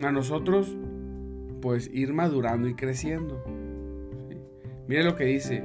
a 0.00 0.12
nosotros 0.12 0.76
pues 1.60 1.90
ir 1.92 2.12
madurando 2.12 2.68
y 2.68 2.74
creciendo. 2.74 3.42
Mire 4.86 5.04
lo 5.04 5.16
que 5.16 5.24
dice. 5.24 5.62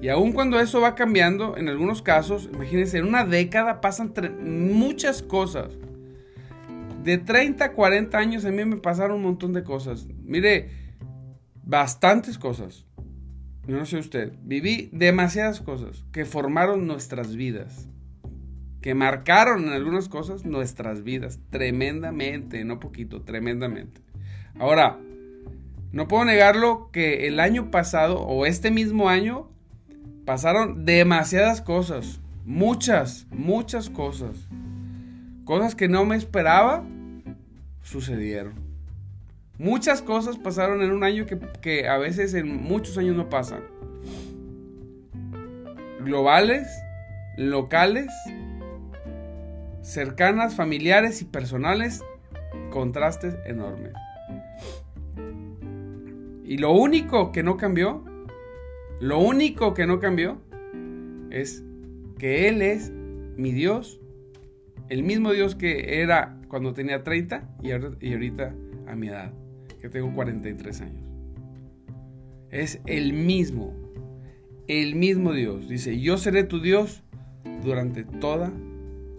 Y 0.00 0.08
aun 0.08 0.32
cuando 0.32 0.58
eso 0.58 0.80
va 0.80 0.94
cambiando, 0.94 1.56
en 1.56 1.68
algunos 1.68 2.02
casos, 2.02 2.48
imagínense, 2.52 2.98
en 2.98 3.06
una 3.06 3.24
década 3.24 3.80
pasan 3.80 4.12
muchas 4.40 5.22
cosas. 5.22 5.78
De 7.04 7.18
30 7.18 7.64
a 7.64 7.72
40 7.72 8.18
años 8.18 8.44
a 8.44 8.50
mí 8.50 8.64
me 8.64 8.76
pasaron 8.76 9.18
un 9.18 9.22
montón 9.22 9.52
de 9.52 9.62
cosas. 9.62 10.08
Mire, 10.24 10.70
bastantes 11.64 12.38
cosas. 12.38 12.84
Yo 13.66 13.76
no 13.76 13.86
sé 13.86 13.98
usted. 13.98 14.32
Viví 14.42 14.88
demasiadas 14.92 15.60
cosas 15.60 16.04
que 16.12 16.24
formaron 16.24 16.86
nuestras 16.86 17.36
vidas. 17.36 17.88
Que 18.80 18.94
marcaron 18.94 19.64
en 19.64 19.70
algunas 19.70 20.08
cosas 20.08 20.44
nuestras 20.44 21.04
vidas. 21.04 21.38
Tremendamente, 21.50 22.64
no 22.64 22.80
poquito, 22.80 23.22
tremendamente. 23.22 24.00
Ahora, 24.58 24.98
no 25.92 26.08
puedo 26.08 26.24
negarlo 26.24 26.90
que 26.90 27.28
el 27.28 27.38
año 27.38 27.70
pasado 27.70 28.20
o 28.22 28.46
este 28.46 28.70
mismo 28.70 29.08
año 29.08 29.48
pasaron 30.24 30.84
demasiadas 30.84 31.60
cosas. 31.60 32.20
Muchas, 32.44 33.26
muchas 33.30 33.90
cosas. 33.90 34.48
Cosas 35.44 35.74
que 35.74 35.88
no 35.88 36.04
me 36.04 36.16
esperaba 36.16 36.84
sucedieron. 37.82 38.54
Muchas 39.62 40.02
cosas 40.02 40.38
pasaron 40.38 40.82
en 40.82 40.90
un 40.90 41.04
año 41.04 41.24
que, 41.24 41.38
que 41.60 41.86
a 41.86 41.96
veces 41.96 42.34
en 42.34 42.64
muchos 42.64 42.98
años 42.98 43.14
no 43.14 43.28
pasan. 43.28 43.62
Globales, 46.00 46.66
locales, 47.36 48.08
cercanas, 49.80 50.56
familiares 50.56 51.22
y 51.22 51.26
personales, 51.26 52.02
contrastes 52.70 53.36
enormes. 53.46 53.92
Y 56.44 56.58
lo 56.58 56.72
único 56.72 57.30
que 57.30 57.44
no 57.44 57.56
cambió, 57.56 58.02
lo 58.98 59.20
único 59.20 59.74
que 59.74 59.86
no 59.86 60.00
cambió 60.00 60.42
es 61.30 61.62
que 62.18 62.48
Él 62.48 62.62
es 62.62 62.90
mi 63.36 63.52
Dios, 63.52 64.00
el 64.88 65.04
mismo 65.04 65.30
Dios 65.30 65.54
que 65.54 66.02
era 66.02 66.36
cuando 66.48 66.72
tenía 66.72 67.04
30 67.04 67.58
y 67.62 67.70
ahorita 67.70 68.56
a 68.88 68.96
mi 68.96 69.06
edad, 69.06 69.32
que 69.82 69.90
tengo 69.90 70.14
43 70.14 70.80
años. 70.80 71.04
Es 72.50 72.80
el 72.86 73.12
mismo, 73.12 73.74
el 74.68 74.94
mismo 74.94 75.34
Dios. 75.34 75.68
Dice, 75.68 76.00
yo 76.00 76.16
seré 76.16 76.44
tu 76.44 76.62
Dios 76.62 77.02
durante 77.62 78.04
toda 78.04 78.50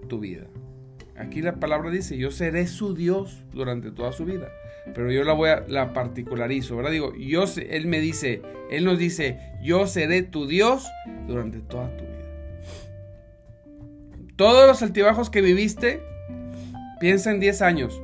tu 0.07 0.19
vida. 0.19 0.47
Aquí 1.15 1.43
la 1.43 1.59
palabra 1.59 1.91
dice, 1.91 2.17
yo 2.17 2.31
seré 2.31 2.65
su 2.65 2.95
Dios 2.95 3.43
durante 3.53 3.91
toda 3.91 4.11
su 4.11 4.25
vida 4.25 4.49
pero 4.93 5.11
yo 5.11 5.23
la 5.23 5.33
voy 5.33 5.49
a 5.49 5.63
la 5.67 5.93
particularizo, 5.93 6.75
¿verdad? 6.75 6.91
Digo, 6.91 7.15
yo 7.15 7.45
él 7.69 7.87
me 7.87 7.99
dice, 7.99 8.41
él 8.69 8.83
nos 8.83 8.99
dice, 8.99 9.39
yo 9.61 9.87
seré 9.87 10.23
tu 10.23 10.45
Dios 10.45 10.87
durante 11.27 11.59
toda 11.59 11.95
tu 11.95 12.03
vida. 12.03 12.13
Todos 14.35 14.67
los 14.67 14.81
altibajos 14.83 15.29
que 15.29 15.41
viviste, 15.41 16.01
piensa 16.99 17.31
en 17.31 17.39
10 17.39 17.61
años. 17.61 18.01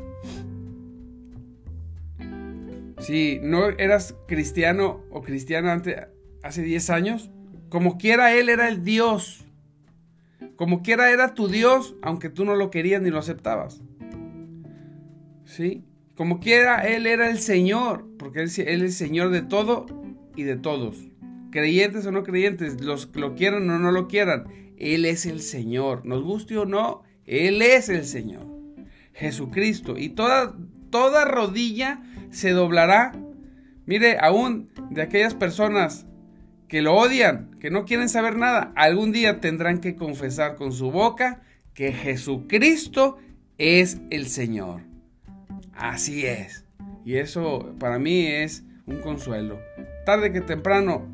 Si 3.10 3.40
no 3.42 3.70
eras 3.70 4.16
cristiano 4.28 5.04
o 5.10 5.24
cristiana 5.24 5.74
antes, 5.74 5.96
hace 6.44 6.62
10 6.62 6.92
años, 6.92 7.32
como 7.70 7.98
quiera 7.98 8.36
él 8.36 8.50
era 8.50 8.70
el 8.70 8.84
Dios. 8.84 9.48
Como 10.56 10.84
quiera 10.84 11.10
era 11.10 11.34
tu 11.34 11.48
Dios, 11.48 11.96
aunque 12.04 12.30
tú 12.30 12.46
no 12.46 12.56
lo 12.56 12.70
querías 12.70 13.02
ni 13.02 13.10
lo 13.10 13.18
aceptabas. 13.18 13.82
¿Sí? 15.44 15.84
Como 16.14 16.40
quiera, 16.40 16.86
Él 16.86 17.08
era 17.08 17.32
el 17.32 17.40
Señor, 17.40 18.06
porque 18.20 18.42
él, 18.42 18.46
es 18.46 18.60
el 18.60 18.92
Señor 18.92 19.32
de 19.32 19.42
todo 19.42 19.88
y 20.36 20.44
de 20.44 20.58
todos. 20.58 20.96
Creyentes 21.50 22.06
o 22.06 22.12
no 22.12 22.22
creyentes, 22.22 22.80
los 22.80 23.08
que 23.08 23.22
lo 23.22 23.34
quieran 23.34 23.68
o 23.72 23.80
no 23.80 23.92
lo 23.92 24.08
quieran, 24.08 24.46
Él 24.78 25.06
es 25.06 25.26
el 25.26 25.42
Señor. 25.42 26.06
Nos 26.06 26.22
guste 26.22 26.60
o 26.60 26.66
no, 26.68 27.02
Él 27.26 27.64
es 27.64 27.90
el 27.90 28.06
Señor. 28.06 28.46
Jesucristo. 29.14 29.98
Y 29.98 30.10
toda, 30.10 30.56
toda 30.92 31.26
rodilla 31.26 32.04
se 32.32 32.52
doblará. 32.52 33.14
Mire, 33.86 34.18
aún 34.20 34.72
de 34.90 35.02
aquellas 35.02 35.34
personas 35.34 36.06
que 36.68 36.82
lo 36.82 36.96
odian, 36.96 37.52
que 37.60 37.72
no 37.72 37.86
quieren 37.86 38.10
saber 38.10 38.38
nada, 38.38 38.72
algún 38.76 39.12
día 39.12 39.40
tendrán 39.42 39.80
que 39.80 39.96
confesar 39.96 40.56
con 40.56 40.72
su 40.72 40.92
boca 40.92 41.42
que 41.74 41.92
Jesucristo 41.92 43.18
es 43.58 44.00
el 44.12 44.28
Señor. 44.28 44.82
Así 45.74 46.26
es. 46.26 46.66
Y 47.06 47.16
eso 47.16 47.74
para 47.80 48.00
mí 48.00 48.28
es 48.28 48.64
un 48.86 49.02
consuelo. 49.02 49.60
Tarde 50.06 50.32
que 50.32 50.42
temprano, 50.42 51.08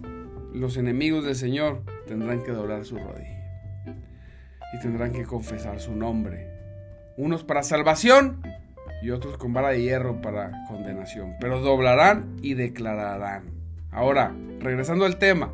los 0.54 0.78
enemigos 0.78 1.24
del 1.24 1.36
Señor 1.36 1.84
tendrán 2.08 2.44
que 2.44 2.52
doblar 2.52 2.84
su 2.86 2.98
rodilla. 2.98 3.44
Y 4.74 4.80
tendrán 4.80 5.12
que 5.14 5.24
confesar 5.24 5.80
su 5.80 5.96
nombre. 5.96 6.50
Unos 7.16 7.44
para 7.44 7.64
salvación 7.64 8.42
y 9.06 9.12
otros 9.12 9.38
con 9.38 9.54
vara 9.54 9.70
de 9.70 9.84
hierro 9.84 10.20
para 10.20 10.66
condenación. 10.68 11.36
Pero 11.40 11.62
doblarán 11.62 12.38
y 12.42 12.56
declararán. 12.56 13.44
Ahora, 13.92 14.36
regresando 14.60 15.06
al 15.06 15.20
tema. 15.20 15.54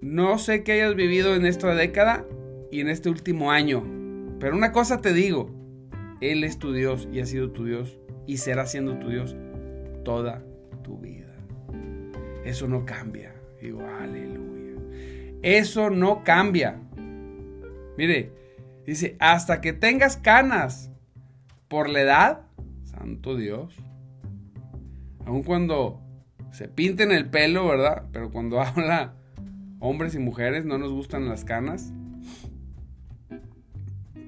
No 0.00 0.38
sé 0.38 0.62
qué 0.62 0.72
hayas 0.72 0.94
vivido 0.94 1.34
en 1.34 1.44
esta 1.44 1.74
década 1.74 2.24
y 2.70 2.80
en 2.80 2.88
este 2.88 3.08
último 3.08 3.50
año. 3.50 3.82
Pero 4.38 4.54
una 4.54 4.70
cosa 4.70 5.00
te 5.00 5.12
digo, 5.12 5.50
él 6.20 6.44
es 6.44 6.60
tu 6.60 6.72
Dios 6.72 7.08
y 7.12 7.18
ha 7.18 7.26
sido 7.26 7.50
tu 7.50 7.64
Dios 7.64 7.98
y 8.28 8.36
será 8.36 8.66
siendo 8.66 9.00
tu 9.00 9.08
Dios 9.08 9.34
toda 10.04 10.44
tu 10.84 10.98
vida. 10.98 11.34
Eso 12.44 12.68
no 12.68 12.86
cambia. 12.86 13.34
Digo, 13.60 13.82
aleluya. 13.84 14.80
Eso 15.42 15.90
no 15.90 16.22
cambia. 16.22 16.76
Mire, 17.98 18.30
dice, 18.86 19.16
hasta 19.18 19.60
que 19.60 19.72
tengas 19.72 20.16
canas 20.16 20.93
por 21.74 21.90
la 21.90 22.02
edad, 22.02 22.40
santo 22.84 23.34
Dios. 23.34 23.74
Aun 25.26 25.42
cuando 25.42 26.00
se 26.52 26.68
pinten 26.68 27.10
el 27.10 27.28
pelo, 27.28 27.66
¿verdad? 27.66 28.04
Pero 28.12 28.30
cuando 28.30 28.60
habla 28.62 29.16
hombres 29.80 30.14
y 30.14 30.20
mujeres 30.20 30.64
no 30.64 30.78
nos 30.78 30.92
gustan 30.92 31.28
las 31.28 31.44
canas. 31.44 31.92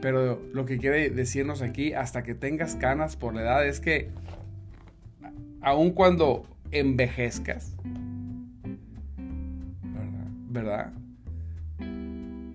Pero 0.00 0.42
lo 0.52 0.66
que 0.66 0.78
quiere 0.78 1.08
decirnos 1.10 1.62
aquí, 1.62 1.92
hasta 1.92 2.24
que 2.24 2.34
tengas 2.34 2.74
canas 2.74 3.14
por 3.14 3.32
la 3.32 3.42
edad, 3.42 3.64
es 3.64 3.78
que 3.78 4.10
aun 5.60 5.92
cuando 5.92 6.48
envejezcas, 6.72 7.76
¿verdad? 10.48 10.92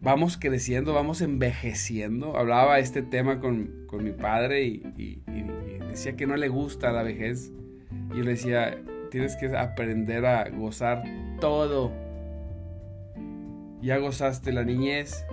Vamos 0.01 0.37
creciendo, 0.37 0.95
vamos 0.95 1.21
envejeciendo. 1.21 2.35
Hablaba 2.35 2.79
este 2.79 3.03
tema 3.03 3.39
con, 3.39 3.85
mi 3.99 4.11
padre 4.11 4.65
y, 4.65 5.21
decía 5.89 6.15
que 6.15 6.25
no 6.25 6.35
le 6.37 6.47
gusta 6.47 6.91
la 6.91 7.03
vejez. 7.03 7.51
Y 8.11 8.17
yo 8.17 8.23
le 8.23 8.31
decía, 8.31 8.81
tienes 9.11 9.35
que 9.35 9.55
aprender 9.55 10.25
a 10.25 10.49
gozar 10.49 11.03
todo. 11.39 11.91
Ya 13.83 13.97
gozaste 13.99 14.51
la 14.51 14.63
niñez, 14.63 15.23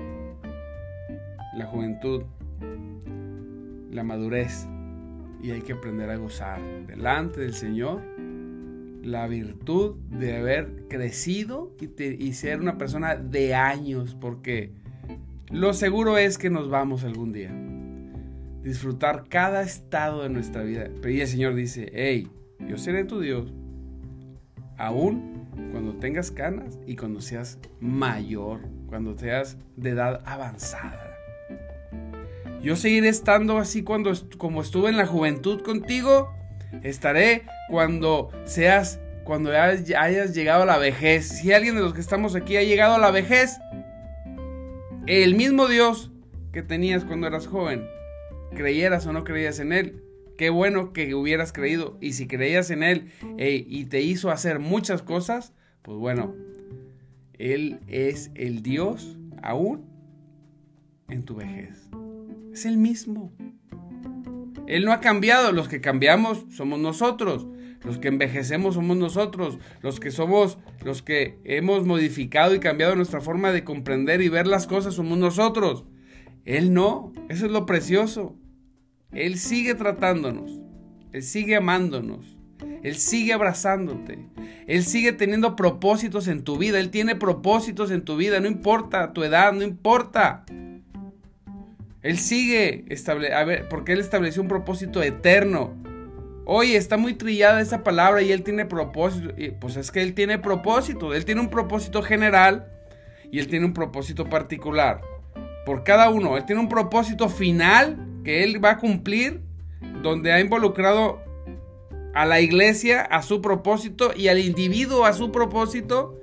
la 1.54 1.64
juventud, 1.64 2.25
la 3.90 4.02
madurez. 4.02 4.68
Y 5.42 5.52
hay 5.52 5.62
que 5.62 5.72
aprender 5.72 6.10
a 6.10 6.16
gozar 6.16 6.60
delante 6.87 7.40
del 7.40 7.54
Señor 7.54 8.02
la 9.10 9.26
virtud 9.26 9.96
de 10.10 10.36
haber 10.36 10.84
crecido 10.88 11.72
y, 11.98 12.32
ser 12.32 12.60
una 12.60 12.78
persona 12.78 13.16
de 13.16 13.54
años, 13.54 14.16
porque 14.20 14.72
lo 15.50 15.72
seguro 15.72 16.18
es 16.18 16.38
que 16.38 16.50
nos 16.50 16.68
vamos 16.68 17.04
algún 17.04 17.32
día. 17.32 17.50
Disfrutar 18.62 19.24
cada 19.28 19.62
estado 19.62 20.22
de 20.22 20.28
nuestra 20.28 20.62
vida. 20.62 20.88
Pero 21.00 21.14
y 21.14 21.20
el 21.20 21.26
Señor 21.26 21.54
dice, 21.54 21.90
hey, 21.94 22.28
yo 22.68 22.76
seré 22.76 23.04
tu 23.04 23.20
Dios, 23.20 23.52
aún 24.76 25.46
cuando 25.72 25.94
tengas 25.94 26.30
canas 26.30 26.78
y 26.86 26.96
cuando 26.96 27.20
seas 27.20 27.58
mayor, 27.80 28.60
cuando 28.88 29.16
seas 29.16 29.56
de 29.76 29.90
edad 29.90 30.22
avanzada. 30.24 31.14
Yo 32.62 32.76
seguiré 32.76 33.08
estando 33.08 33.58
así 33.58 33.82
cuando, 33.82 34.12
como 34.36 34.62
estuve 34.62 34.90
en 34.90 34.96
la 34.96 35.06
juventud 35.06 35.62
contigo 35.62 36.28
Estaré 36.82 37.44
cuando 37.68 38.30
seas, 38.44 39.00
cuando 39.25 39.50
hayas 39.52 40.34
llegado 40.34 40.62
a 40.62 40.66
la 40.66 40.78
vejez. 40.78 41.28
Si 41.28 41.52
alguien 41.52 41.75
de 41.75 41.82
los 41.82 41.94
que 41.94 42.00
estamos 42.00 42.34
aquí 42.34 42.56
ha 42.56 42.62
llegado 42.62 42.94
a 42.94 42.98
la 42.98 43.10
vejez, 43.10 43.58
el 45.06 45.34
mismo 45.34 45.68
Dios 45.68 46.10
que 46.52 46.62
tenías 46.62 47.04
cuando 47.04 47.26
eras 47.26 47.46
joven, 47.46 47.87
creyeras 48.54 49.06
o 49.06 49.12
no 49.12 49.25
creías 49.25 49.58
en 49.60 49.72
Él, 49.72 50.02
qué 50.37 50.50
bueno 50.50 50.92
que 50.92 51.14
hubieras 51.14 51.52
creído. 51.52 51.98
Y 52.00 52.14
si 52.14 52.26
creías 52.26 52.70
en 52.70 52.82
Él 52.82 53.12
y 53.38 53.84
te 53.87 54.00
hizo 54.00 54.30
hacer 54.30 54.58
muchas 54.58 55.02
cosas, 55.02 55.52
pues 55.82 55.98
bueno, 55.98 56.34
Él 57.34 57.80
es 57.87 58.30
el 58.34 58.62
Dios 58.62 59.18
aún 59.42 59.84
en 61.08 61.25
tu 61.25 61.37
vejez. 61.37 61.88
Es 62.52 62.66
el 62.66 62.78
mismo. 62.78 63.32
Él 64.66 64.84
no 64.84 64.92
ha 64.92 65.00
cambiado, 65.00 65.52
los 65.52 65.68
que 65.68 65.80
cambiamos 65.80 66.44
somos 66.50 66.78
nosotros. 66.78 67.46
Los 67.85 67.99
que 67.99 68.08
envejecemos 68.08 68.75
somos 68.75 68.97
nosotros, 68.97 69.58
los 69.82 70.00
que 70.00 70.11
somos, 70.11 70.58
los 70.85 71.02
que 71.02 71.38
hemos 71.44 71.87
modificado 71.87 72.54
y 72.54 72.61
cambiado 72.61 72.97
nuestra 72.97 73.20
forma 73.20 73.52
de 73.52 73.64
comprender 73.64 74.20
y 74.20 74.28
ver 74.28 74.47
las 74.47 74.66
cosas 74.66 74.94
somos 74.94 75.18
nosotros. 75.18 75.85
Él 76.44 76.73
no, 76.73 77.12
eso 77.28 77.47
es 77.47 77.52
lo 77.52 77.66
precioso. 77.66 78.37
Él 79.12 79.38
sigue 79.38 79.75
tratándonos, 79.75 80.61
Él 81.12 81.23
sigue 81.23 81.56
amándonos, 81.56 82.37
Él 82.82 82.97
sigue 82.97 83.32
abrazándote, 83.32 84.18
Él 84.66 84.85
sigue 84.85 85.12
teniendo 85.12 85.57
propósitos 85.57 86.29
en 86.29 86.42
tu 86.42 86.59
vida, 86.59 86.79
Él 86.81 86.90
tiene 86.90 87.16
propósitos 87.16 87.90
en 87.90 88.02
tu 88.02 88.16
vida, 88.16 88.40
no 88.40 88.48
importa 88.48 89.12
tu 89.12 89.24
edad, 89.24 89.52
no 89.52 89.62
importa. 89.62 90.44
Él 92.02 92.18
sigue, 92.18 92.85
estable 92.88 93.33
a 93.35 93.44
ver, 93.44 93.68
porque 93.68 93.92
Él 93.92 94.00
estableció 94.00 94.42
un 94.42 94.48
propósito 94.48 95.02
eterno. 95.02 95.74
Oye, 96.50 96.78
está 96.78 96.96
muy 96.96 97.12
trillada 97.12 97.61
esa 97.61 97.84
palabra 97.84 98.22
y 98.22 98.32
Él 98.32 98.42
tiene 98.42 98.64
propósito. 98.64 99.34
Pues 99.61 99.76
es 99.76 99.90
que 99.90 100.00
Él 100.00 100.14
tiene 100.14 100.38
propósito. 100.38 101.12
Él 101.12 101.26
tiene 101.26 101.42
un 101.42 101.50
propósito 101.50 102.00
general 102.00 102.72
y 103.30 103.38
Él 103.38 103.48
tiene 103.48 103.66
un 103.66 103.74
propósito 103.74 104.24
particular. 104.30 105.02
Por 105.66 105.84
cada 105.84 106.08
uno. 106.08 106.38
Él 106.38 106.46
tiene 106.46 106.62
un 106.62 106.70
propósito 106.70 107.28
final 107.28 107.98
que 108.24 108.44
Él 108.44 108.64
va 108.64 108.70
a 108.70 108.78
cumplir, 108.78 109.42
donde 110.02 110.32
ha 110.32 110.40
involucrado 110.40 111.20
a 112.14 112.24
la 112.24 112.40
iglesia 112.40 113.02
a 113.02 113.20
su 113.20 113.42
propósito 113.42 114.12
y 114.16 114.28
al 114.28 114.38
individuo 114.38 115.04
a 115.04 115.12
su 115.12 115.30
propósito. 115.30 116.18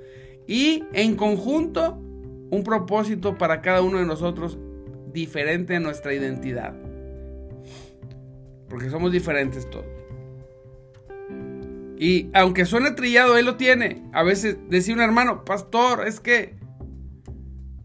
Y 0.48 0.82
en 0.92 1.14
conjunto, 1.14 2.02
un 2.50 2.64
propósito 2.64 3.38
para 3.38 3.62
cada 3.62 3.80
uno 3.80 3.98
de 3.98 4.06
nosotros 4.06 4.58
diferente 5.12 5.76
a 5.76 5.78
nuestra 5.78 6.12
identidad. 6.14 6.74
Porque 8.68 8.90
somos 8.90 9.12
diferentes 9.12 9.70
todos. 9.70 9.95
Y 11.98 12.30
aunque 12.34 12.66
suene 12.66 12.90
trillado, 12.92 13.38
Él 13.38 13.46
lo 13.46 13.56
tiene. 13.56 14.02
A 14.12 14.22
veces 14.22 14.58
decía 14.68 14.94
un 14.94 15.00
hermano, 15.00 15.44
pastor, 15.44 16.06
es 16.06 16.20
que, 16.20 16.56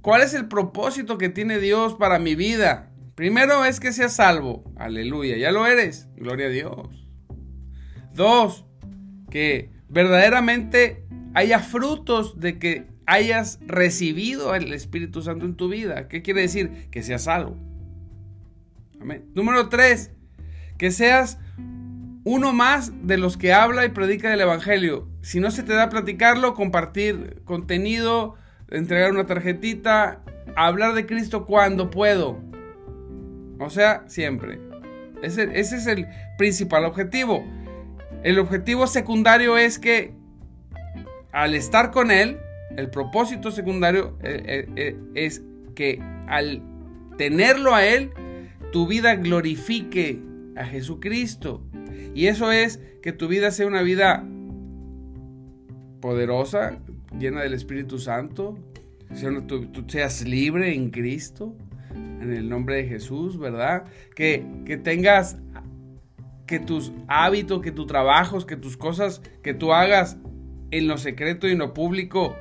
¿cuál 0.02 0.22
es 0.22 0.34
el 0.34 0.48
propósito 0.48 1.18
que 1.18 1.30
tiene 1.30 1.60
Dios 1.60 1.96
para 1.96 2.20
mi 2.20 2.36
vida? 2.36 2.92
Primero 3.16 3.66
es 3.66 3.80
que 3.80 3.94
seas 3.94 4.16
salvo. 4.16 4.64
Aleluya, 4.76 5.38
ya 5.38 5.52
lo 5.52 5.66
eres. 5.66 6.10
Gloria 6.18 6.48
a 6.48 6.50
Dios. 6.50 7.08
Dos, 8.14 8.66
que 9.30 9.72
verdaderamente 9.88 11.06
haya 11.34 11.60
frutos 11.60 12.40
de 12.40 12.60
que 12.60 12.88
hayas 13.06 13.60
recibido 13.66 14.56
el 14.56 14.74
Espíritu 14.74 15.22
Santo 15.22 15.46
en 15.46 15.56
tu 15.56 15.70
vida. 15.70 16.08
¿Qué 16.08 16.22
quiere 16.22 16.42
decir? 16.42 16.90
Que 16.92 17.04
seas 17.04 17.24
salvo. 17.24 17.58
Amén. 19.00 19.26
Número 19.34 19.70
tres, 19.70 20.12
que 20.78 20.92
seas 20.92 21.40
uno 22.24 22.54
más 22.54 22.92
de 23.08 23.18
los 23.18 23.38
que 23.38 23.54
habla 23.54 23.86
y 23.86 23.90
predica 23.90 24.34
el 24.34 24.42
Evangelio. 24.42 25.08
Si 25.22 25.40
no 25.40 25.52
se 25.52 25.64
te 25.64 25.74
da 25.74 25.90
platicarlo, 25.90 26.54
compartir 26.54 27.42
contenido, 27.46 28.36
entregar 28.70 29.12
una 29.12 29.26
tarjetita, 29.26 30.22
hablar 30.56 30.94
de 30.94 31.06
Cristo 31.06 31.46
cuando 31.46 31.90
puedo. 31.90 32.40
O 33.60 33.70
sea, 33.70 34.04
siempre. 34.08 34.60
Ese, 35.22 35.50
ese 35.60 35.78
es 35.78 35.88
el 35.88 36.08
principal 36.38 36.86
objetivo. 36.86 37.44
El 38.24 38.40
objetivo 38.40 38.88
secundario 38.88 39.58
es 39.58 39.80
que 39.80 40.14
al 41.32 41.56
estar 41.56 41.92
con 41.92 42.12
Él, 42.12 42.38
el 42.78 42.90
propósito 42.90 43.52
secundario 43.52 44.18
eh, 44.24 44.44
eh, 44.46 44.68
eh, 44.76 45.00
es 45.16 45.42
que 45.76 46.00
al 46.28 46.62
tenerlo 47.18 47.74
a 47.74 47.86
Él, 47.86 48.12
tu 48.72 48.88
vida 48.88 49.16
glorifique 49.16 50.20
a 50.56 50.66
Jesucristo. 50.66 51.64
Y 52.14 52.28
eso 52.28 52.52
es 52.52 52.80
que 53.02 53.12
tu 53.12 53.28
vida 53.28 53.52
sea 53.52 53.68
una 53.68 53.82
vida 53.82 54.26
poderosa, 56.02 56.80
llena 57.18 57.42
del 57.42 57.54
Espíritu 57.54 58.00
Santo, 58.00 58.58
que 59.10 59.42
tú, 59.42 59.86
seas 59.88 60.26
libre 60.26 60.74
en 60.74 60.90
Cristo, 60.90 61.56
en 61.94 62.34
el 62.34 62.50
nombre 62.50 62.78
de 62.78 62.86
Jesús, 62.86 63.38
¿verdad? 63.38 63.86
Que, 64.16 64.46
que 64.66 64.78
tengas, 64.78 65.38
que 66.48 66.60
tus 66.60 66.92
hábitos, 67.08 67.62
que 67.62 67.72
tus 67.72 67.88
trabajos, 67.88 68.46
que 68.46 68.58
tus 68.58 68.78
cosas 68.78 69.22
que 69.42 69.54
tú 69.54 69.74
hagas 69.74 70.18
en 70.72 70.88
lo 70.88 70.98
secreto 70.98 71.48
y 71.48 71.52
en 71.52 71.60
lo 71.60 71.74
público 71.74 72.36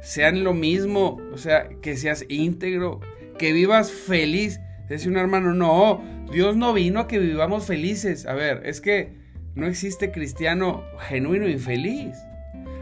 sean 0.00 0.44
lo 0.44 0.54
mismo, 0.54 1.20
o 1.32 1.38
sea, 1.38 1.68
que 1.82 1.96
seas 1.96 2.24
íntegro, 2.28 3.00
que 3.38 3.52
vivas 3.52 3.90
feliz. 3.90 4.60
Dice 4.88 5.08
un 5.08 5.16
hermano, 5.16 5.52
no, 5.52 6.02
Dios 6.32 6.56
no 6.56 6.72
vino 6.72 7.00
a 7.00 7.08
que 7.08 7.18
vivamos 7.18 7.66
felices. 7.66 8.26
A 8.26 8.34
ver, 8.34 8.62
es 8.64 8.80
que 8.80 9.12
no 9.54 9.66
existe 9.66 10.10
cristiano 10.10 10.84
genuino 11.08 11.48
infeliz. 11.48 12.16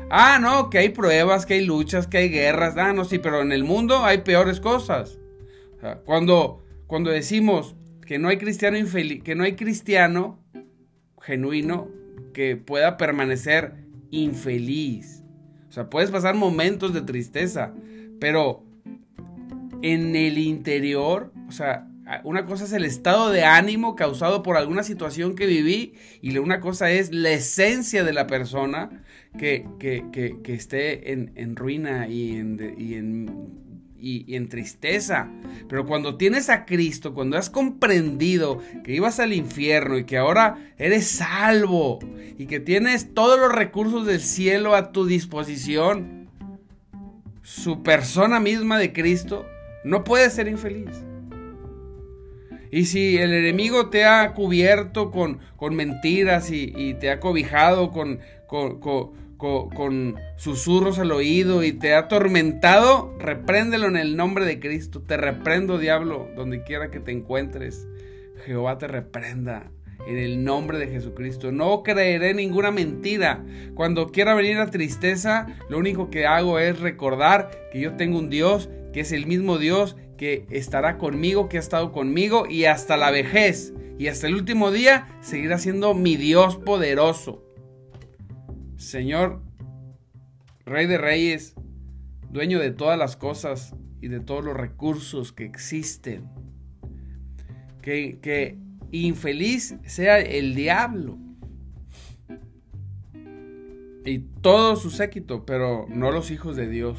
Ah, 0.08 0.38
no, 0.40 0.70
que 0.70 0.78
hay 0.78 0.90
pruebas, 0.90 1.46
que 1.46 1.54
hay 1.54 1.64
luchas, 1.64 2.06
que 2.06 2.18
hay 2.18 2.28
guerras. 2.28 2.76
Ah, 2.76 2.92
no, 2.92 3.04
sí, 3.04 3.18
pero 3.18 3.42
en 3.42 3.50
el 3.50 3.64
mundo 3.64 4.04
hay 4.04 4.18
peores 4.18 4.60
cosas. 4.60 5.18
cuando, 6.04 6.64
cuando 6.86 7.10
decimos 7.10 7.74
que 8.06 8.18
no 8.18 8.28
hay 8.28 8.36
cristiano 8.36 8.78
infeliz, 8.78 9.22
que 9.22 9.34
no 9.34 9.42
hay 9.42 9.56
cristiano 9.56 10.38
genuino 11.20 11.88
que 12.32 12.56
pueda 12.56 12.96
permanecer 12.96 13.74
infeliz. 14.10 15.24
O 15.68 15.72
sea, 15.72 15.90
puedes 15.90 16.10
pasar 16.10 16.36
momentos 16.36 16.94
de 16.94 17.02
tristeza, 17.02 17.74
pero 18.20 18.62
en 19.82 20.14
el 20.14 20.38
interior, 20.38 21.32
o 21.48 21.52
sea, 21.52 21.88
una 22.22 22.46
cosa 22.46 22.64
es 22.64 22.72
el 22.72 22.84
estado 22.84 23.30
de 23.30 23.44
ánimo 23.44 23.96
causado 23.96 24.42
por 24.42 24.56
alguna 24.56 24.84
situación 24.84 25.34
que 25.34 25.46
viví 25.46 25.94
y 26.22 26.36
una 26.38 26.60
cosa 26.60 26.90
es 26.90 27.12
la 27.12 27.30
esencia 27.30 28.04
de 28.04 28.12
la 28.12 28.26
persona 28.26 29.02
que, 29.36 29.66
esté 30.46 31.12
en, 31.12 31.56
ruina 31.56 32.06
y 32.08 32.36
en, 32.36 33.50
y, 33.98 34.36
en 34.36 34.48
tristeza. 34.48 35.28
Pero 35.68 35.84
cuando 35.84 36.16
tienes 36.16 36.48
a 36.48 36.64
Cristo, 36.64 37.12
cuando 37.12 37.36
has 37.36 37.50
comprendido 37.50 38.60
que 38.84 38.94
ibas 38.94 39.18
al 39.18 39.32
infierno 39.32 39.98
y 39.98 40.04
que 40.04 40.16
ahora 40.16 40.58
eres 40.78 41.08
salvo 41.08 41.98
y 42.38 42.46
que 42.46 42.60
tienes 42.60 43.14
todos 43.14 43.38
los 43.38 43.52
recursos 43.52 44.06
del 44.06 44.20
cielo 44.20 44.76
a 44.76 44.92
tu 44.92 45.06
disposición, 45.06 46.30
su 47.42 47.82
persona 47.82 48.38
misma 48.38 48.78
de 48.78 48.92
Cristo, 48.92 49.44
no 49.84 50.04
puedes 50.04 50.32
ser 50.34 50.46
infeliz. 50.46 51.04
Y 52.76 52.84
si 52.84 53.16
el 53.16 53.32
enemigo 53.32 53.88
te 53.88 54.04
ha 54.04 54.34
cubierto 54.34 55.10
con, 55.10 55.38
con 55.56 55.74
mentiras 55.74 56.50
y, 56.50 56.92
te 57.00 57.08
ha 57.08 57.20
cobijado 57.20 57.90
con, 57.90 58.20
con 58.46 58.80
con, 59.38 60.16
susurros 60.36 60.98
al 60.98 61.10
oído 61.10 61.64
y 61.64 61.72
te 61.72 61.94
ha 61.94 62.00
atormentado, 62.00 63.16
repréndelo 63.18 63.86
en 63.86 63.96
el 63.96 64.14
nombre 64.14 64.44
de 64.44 64.60
Cristo. 64.60 65.00
Te 65.00 65.16
reprendo, 65.16 65.78
diablo, 65.78 66.28
donde 66.36 66.64
quiera 66.64 66.90
que 66.90 67.00
te 67.00 67.12
encuentres. 67.12 67.88
Jehová 68.44 68.76
te 68.76 68.88
reprenda 68.88 69.70
en 70.06 70.18
el 70.18 70.44
nombre 70.44 70.76
de 70.76 70.88
Jesucristo. 70.88 71.52
No 71.52 71.82
creeré 71.82 72.34
ninguna 72.34 72.72
mentira. 72.72 73.42
Cuando 73.74 74.08
quiera 74.08 74.34
venir 74.34 74.58
la 74.58 74.70
tristeza, 74.70 75.46
lo 75.70 75.78
único 75.78 76.10
que 76.10 76.26
hago 76.26 76.58
es 76.58 76.78
recordar 76.78 77.50
que 77.72 77.80
yo 77.80 77.94
tengo 77.94 78.18
un 78.18 78.28
Dios, 78.28 78.68
que 78.92 79.00
es 79.00 79.12
el 79.12 79.26
mismo 79.26 79.56
Dios 79.56 79.96
que 80.16 80.46
estará 80.50 80.98
conmigo, 80.98 81.48
que 81.48 81.56
ha 81.56 81.60
estado 81.60 81.92
conmigo 81.92 82.46
y 82.48 82.64
hasta 82.64 82.96
la 82.96 83.10
vejez. 83.10 83.72
Y 83.98 84.08
hasta 84.08 84.26
el 84.26 84.34
último 84.34 84.70
día 84.70 85.08
seguirá 85.20 85.58
siendo 85.58 85.94
mi 85.94 86.16
Dios 86.16 86.56
poderoso. 86.56 87.42
Señor, 88.76 89.42
Rey 90.66 90.86
de 90.86 90.98
Reyes, 90.98 91.54
dueño 92.30 92.58
de 92.58 92.70
todas 92.70 92.98
las 92.98 93.16
cosas 93.16 93.74
y 94.00 94.08
de 94.08 94.20
todos 94.20 94.44
los 94.44 94.56
recursos 94.56 95.32
que 95.32 95.44
existen. 95.44 96.28
Que, 97.82 98.58
infeliz 98.92 99.76
sea 99.84 100.18
el 100.18 100.54
diablo 100.54 101.18
y 104.04 104.20
todo 104.40 104.76
su 104.76 104.90
séquito, 104.90 105.44
pero 105.44 105.86
no 105.88 106.10
los 106.10 106.30
hijos 106.30 106.56
de 106.56 106.68
Dios. 106.68 106.98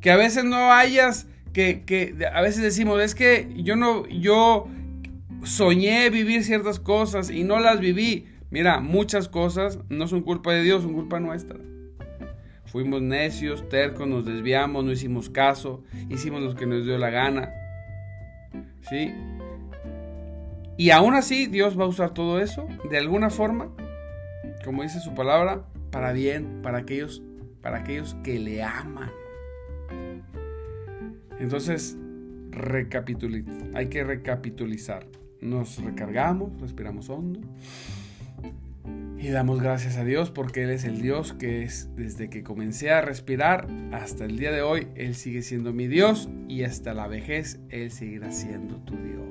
Que 0.00 0.10
a 0.10 0.16
veces 0.16 0.44
no 0.44 0.72
hayas, 0.72 1.28
que, 1.56 2.14
a 2.34 2.42
veces 2.42 2.62
decimos, 2.62 3.00
es 3.00 3.14
que 3.14 3.48
yo 3.56 3.76
no, 3.76 4.06
yo 4.08 4.68
soñé 5.42 6.10
vivir 6.10 6.44
ciertas 6.44 6.78
cosas 6.78 7.30
y 7.30 7.44
no 7.44 7.60
las 7.60 7.80
viví. 7.80 8.26
Mira, 8.50 8.80
muchas 8.80 9.28
cosas 9.28 9.78
no 9.88 10.06
son 10.06 10.20
culpa 10.20 10.52
de 10.52 10.62
Dios, 10.62 10.82
son 10.82 10.92
culpa 10.92 11.18
nuestra. 11.18 11.58
Fuimos 12.66 13.00
necios, 13.00 13.66
tercos, 13.70 14.06
nos 14.06 14.26
desviamos, 14.26 14.84
no 14.84 14.92
hicimos 14.92 15.30
caso, 15.30 15.82
hicimos 16.10 16.42
lo 16.42 16.54
que 16.54 16.66
nos 16.66 16.84
dio 16.84 16.98
la 16.98 17.08
gana. 17.08 17.50
¿Sí? 18.90 19.14
Y 20.76 20.90
aún 20.90 21.14
así 21.14 21.46
Dios 21.46 21.78
va 21.78 21.84
a 21.84 21.88
usar 21.88 22.12
todo 22.12 22.38
eso 22.38 22.68
de 22.90 22.98
alguna 22.98 23.30
forma, 23.30 23.70
como 24.62 24.82
dice 24.82 25.00
su 25.00 25.14
palabra, 25.14 25.62
para 25.90 26.12
bien, 26.12 26.60
para 26.62 26.78
aquellos, 26.78 27.22
para 27.62 27.78
aquellos 27.78 28.14
que 28.22 28.38
le 28.38 28.62
aman. 28.62 29.10
Entonces, 31.38 31.96
hay 33.74 33.86
que 33.86 34.04
recapitulizar. 34.04 35.06
Nos 35.40 35.82
recargamos, 35.82 36.60
respiramos 36.60 37.10
hondo. 37.10 37.40
Y 39.18 39.28
damos 39.28 39.60
gracias 39.60 39.96
a 39.96 40.04
Dios 40.04 40.30
porque 40.30 40.64
Él 40.64 40.70
es 40.70 40.84
el 40.84 41.00
Dios 41.00 41.32
que 41.32 41.62
es 41.62 41.90
desde 41.96 42.30
que 42.30 42.42
comencé 42.42 42.90
a 42.90 43.00
respirar 43.00 43.66
hasta 43.92 44.24
el 44.24 44.38
día 44.38 44.52
de 44.52 44.62
hoy, 44.62 44.88
Él 44.94 45.14
sigue 45.14 45.42
siendo 45.42 45.72
mi 45.72 45.86
Dios 45.86 46.28
y 46.48 46.62
hasta 46.62 46.94
la 46.94 47.08
vejez 47.08 47.58
Él 47.70 47.90
seguirá 47.90 48.30
siendo 48.30 48.76
tu 48.76 48.94
Dios. 48.94 49.26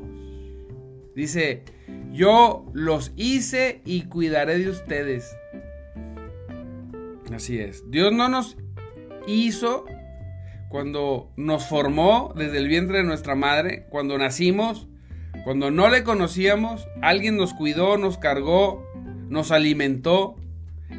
Dice, 1.15 1.63
yo 2.11 2.65
los 2.73 3.13
hice 3.15 3.81
y 3.85 4.03
cuidaré 4.03 4.59
de 4.59 4.69
ustedes. 4.69 5.33
Así 7.33 7.59
es. 7.59 7.89
Dios 7.89 8.11
no 8.11 8.27
nos 8.27 8.57
hizo 9.27 9.85
cuando 10.75 11.31
nos 11.37 11.67
formó 11.67 12.33
desde 12.35 12.57
el 12.57 12.67
vientre 12.67 12.97
de 12.97 13.05
nuestra 13.05 13.33
madre, 13.33 13.85
cuando 13.89 14.17
nacimos, 14.17 14.89
cuando 15.45 15.71
no 15.71 15.89
le 15.89 16.03
conocíamos, 16.03 16.85
alguien 17.01 17.37
nos 17.37 17.53
cuidó, 17.53 17.97
nos 17.97 18.17
cargó, 18.17 18.85
nos 19.29 19.51
alimentó. 19.53 20.35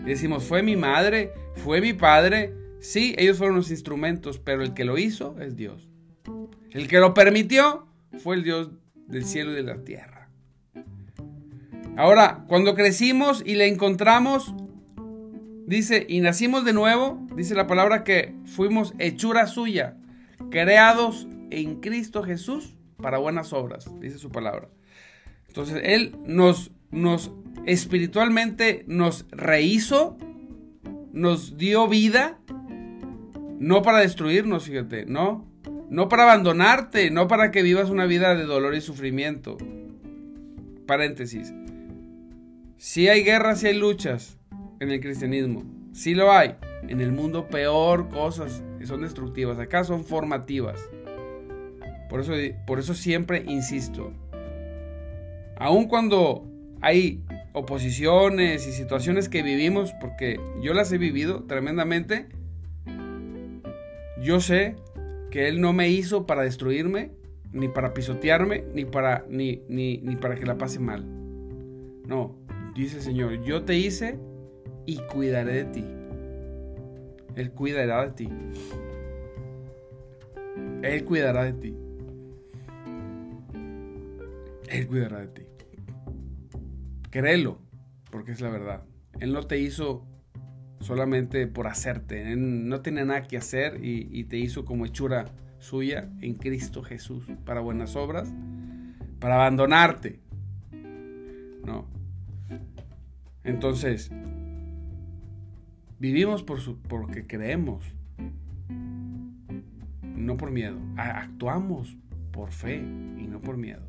Decimos, 0.06 0.44
fue 0.44 0.62
mi 0.62 0.76
madre, 0.76 1.30
fue 1.56 1.82
mi 1.82 1.92
padre. 1.92 2.54
Sí, 2.80 3.14
ellos 3.18 3.36
fueron 3.36 3.56
los 3.56 3.70
instrumentos, 3.70 4.38
pero 4.38 4.62
el 4.62 4.72
que 4.72 4.86
lo 4.86 4.96
hizo 4.96 5.36
es 5.42 5.56
Dios. 5.56 5.90
El 6.70 6.88
que 6.88 6.98
lo 6.98 7.12
permitió 7.12 7.86
fue 8.18 8.36
el 8.36 8.44
Dios 8.44 8.70
del 9.06 9.26
cielo 9.26 9.52
y 9.52 9.56
de 9.56 9.62
la 9.62 9.84
tierra. 9.84 10.30
Ahora, 11.98 12.46
cuando 12.48 12.74
crecimos 12.74 13.42
y 13.44 13.56
le 13.56 13.66
encontramos, 13.66 14.54
dice, 15.66 16.06
y 16.08 16.20
nacimos 16.20 16.64
de 16.64 16.72
nuevo, 16.72 17.26
dice 17.34 17.54
la 17.54 17.66
palabra 17.66 18.04
que 18.04 18.34
fuimos 18.46 18.94
hechura 18.98 19.46
suya, 19.46 19.96
creados 20.50 21.26
en 21.50 21.80
Cristo 21.80 22.22
Jesús 22.22 22.76
para 22.96 23.18
buenas 23.18 23.52
obras, 23.52 23.90
dice 24.00 24.18
su 24.18 24.30
palabra. 24.30 24.68
Entonces, 25.48 25.80
Él 25.84 26.16
nos, 26.24 26.70
nos 26.90 27.32
espiritualmente 27.66 28.84
nos 28.86 29.26
rehizo, 29.30 30.16
nos 31.12 31.56
dio 31.56 31.88
vida, 31.88 32.38
no 33.58 33.82
para 33.82 33.98
destruirnos, 33.98 34.64
fíjate, 34.64 35.06
no, 35.06 35.46
no 35.90 36.08
para 36.08 36.24
abandonarte, 36.24 37.10
no 37.10 37.26
para 37.26 37.50
que 37.50 37.62
vivas 37.62 37.90
una 37.90 38.06
vida 38.06 38.34
de 38.34 38.44
dolor 38.44 38.74
y 38.74 38.80
sufrimiento. 38.80 39.56
Paréntesis. 40.86 41.52
Si 42.76 43.08
hay 43.08 43.24
guerras, 43.24 43.60
si 43.60 43.68
hay 43.68 43.78
luchas 43.78 44.35
en 44.80 44.90
el 44.90 45.00
cristianismo, 45.00 45.64
si 45.92 46.14
lo 46.14 46.32
hay. 46.32 46.54
En 46.88 47.00
el 47.00 47.12
mundo 47.12 47.48
peor 47.48 48.08
cosas 48.08 48.62
son 48.84 49.02
destructivas, 49.02 49.58
acá 49.58 49.84
son 49.84 50.04
formativas. 50.04 50.80
Por 52.08 52.20
eso, 52.20 52.32
por 52.66 52.78
eso 52.78 52.94
siempre 52.94 53.42
insisto, 53.46 54.12
aun 55.56 55.88
cuando 55.88 56.46
hay 56.80 57.24
oposiciones 57.52 58.66
y 58.66 58.72
situaciones 58.72 59.28
que 59.28 59.42
vivimos, 59.42 59.92
porque 60.00 60.38
yo 60.62 60.72
las 60.74 60.92
he 60.92 60.98
vivido 60.98 61.44
tremendamente, 61.44 62.26
yo 64.22 64.40
sé 64.40 64.76
que 65.30 65.48
Él 65.48 65.60
no 65.60 65.72
me 65.72 65.88
hizo 65.88 66.26
para 66.26 66.42
destruirme, 66.42 67.10
ni 67.52 67.68
para 67.68 67.94
pisotearme, 67.94 68.64
ni 68.74 68.84
para, 68.84 69.24
ni, 69.28 69.62
ni, 69.68 69.98
ni 69.98 70.16
para 70.16 70.36
que 70.36 70.46
la 70.46 70.58
pase 70.58 70.78
mal. 70.78 71.04
No, 72.06 72.36
dice 72.74 73.00
Señor, 73.00 73.42
yo 73.42 73.64
te 73.64 73.76
hice 73.76 74.18
y 74.86 74.98
cuidaré 74.98 75.64
de 75.64 75.64
ti. 75.64 75.84
Él 77.34 77.50
cuidará 77.52 78.06
de 78.06 78.12
ti. 78.12 78.28
Él 80.82 81.04
cuidará 81.04 81.44
de 81.44 81.52
ti. 81.52 81.76
Él 84.68 84.86
cuidará 84.86 85.20
de 85.20 85.28
ti. 85.28 85.42
Créelo, 87.10 87.58
porque 88.10 88.32
es 88.32 88.40
la 88.40 88.50
verdad. 88.50 88.84
Él 89.20 89.32
no 89.32 89.42
te 89.42 89.58
hizo 89.58 90.06
solamente 90.80 91.46
por 91.46 91.66
hacerte. 91.66 92.32
Él 92.32 92.68
no 92.68 92.80
tiene 92.80 93.04
nada 93.04 93.22
que 93.22 93.36
hacer 93.36 93.84
y, 93.84 94.24
te 94.24 94.38
hizo 94.38 94.64
como 94.64 94.86
hechura 94.86 95.26
suya 95.58 96.08
en 96.20 96.34
Cristo 96.34 96.82
Jesús 96.82 97.24
para 97.44 97.60
buenas 97.60 97.96
obras, 97.96 98.32
para 99.18 99.36
abandonarte. 99.36 100.20
No. 101.64 101.88
Entonces, 103.44 104.10
vivimos 106.06 106.42
por 106.42 106.60
su, 106.60 106.78
porque 106.78 107.26
creemos, 107.26 107.84
no 110.02 110.36
por 110.36 110.50
miedo. 110.50 110.78
Actuamos 110.96 111.96
por 112.30 112.50
fe 112.52 112.76
y 112.76 113.26
no 113.26 113.40
por 113.40 113.56
miedo. 113.56 113.82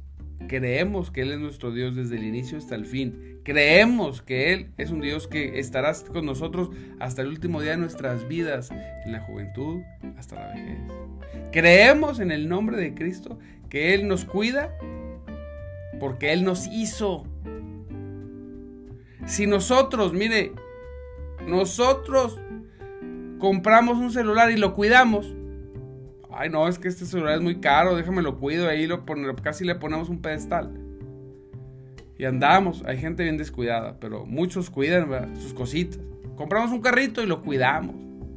Creemos 0.48 1.12
que 1.12 1.22
Él 1.22 1.32
es 1.32 1.40
nuestro 1.40 1.72
Dios 1.72 1.96
desde 1.96 2.18
el 2.18 2.24
inicio 2.24 2.58
hasta 2.58 2.76
el 2.76 2.86
fin. 2.86 3.40
Creemos 3.44 4.22
que 4.22 4.54
Él 4.54 4.72
es 4.78 4.92
un 4.92 5.02
Dios 5.02 5.28
que 5.28 5.60
estará 5.60 5.94
con 6.12 6.26
nosotros 6.26 6.70
hasta 7.00 7.22
el 7.22 7.28
último 7.28 7.62
día 7.62 7.72
de 7.72 7.78
nuestras 7.78 8.28
vidas, 8.28 8.72
en 8.72 9.12
la 9.12 9.20
juventud 9.20 9.82
hasta 10.18 10.36
la 10.36 10.54
vejez. 10.54 10.80
Creemos 11.52 12.20
en 12.20 12.32
el 12.32 12.50
nombre 12.50 12.78
de 12.78 12.94
Cristo 12.94 13.38
que 13.70 13.94
Él 13.94 14.08
nos 14.08 14.26
cuida 14.26 14.76
porque 16.00 16.34
Él 16.34 16.44
nos 16.44 16.68
hizo. 16.68 17.26
Si 19.26 19.46
nosotros, 19.46 20.14
mire, 20.14 20.54
nosotros 21.48 22.40
compramos 23.40 23.98
un 23.98 24.12
celular 24.12 24.52
y 24.52 24.58
lo 24.58 24.74
cuidamos, 24.74 25.34
ay 26.30 26.50
no, 26.50 26.68
es 26.68 26.78
que 26.78 26.88
este 26.88 27.06
celular 27.06 27.36
es 27.36 27.42
muy 27.42 27.60
caro, 27.60 27.96
déjame 27.96 28.22
lo 28.22 28.38
cuido, 28.38 28.68
ahí 28.68 28.86
lo 28.86 29.06
casi 29.42 29.64
le 29.64 29.76
ponemos 29.76 30.10
un 30.10 30.22
pedestal. 30.22 30.72
Y 32.18 32.26
andamos, 32.26 32.84
hay 32.86 32.98
gente 32.98 33.24
bien 33.24 33.38
descuidada, 33.38 33.98
pero 34.00 34.26
muchos 34.26 34.70
cuidan 34.70 35.36
sus 35.40 35.54
cositas. 35.54 36.00
Compramos 36.36 36.72
un 36.72 36.82
carrito 36.82 37.22
y 37.22 37.28
lo 37.28 37.44
cuidamos. 37.44 37.96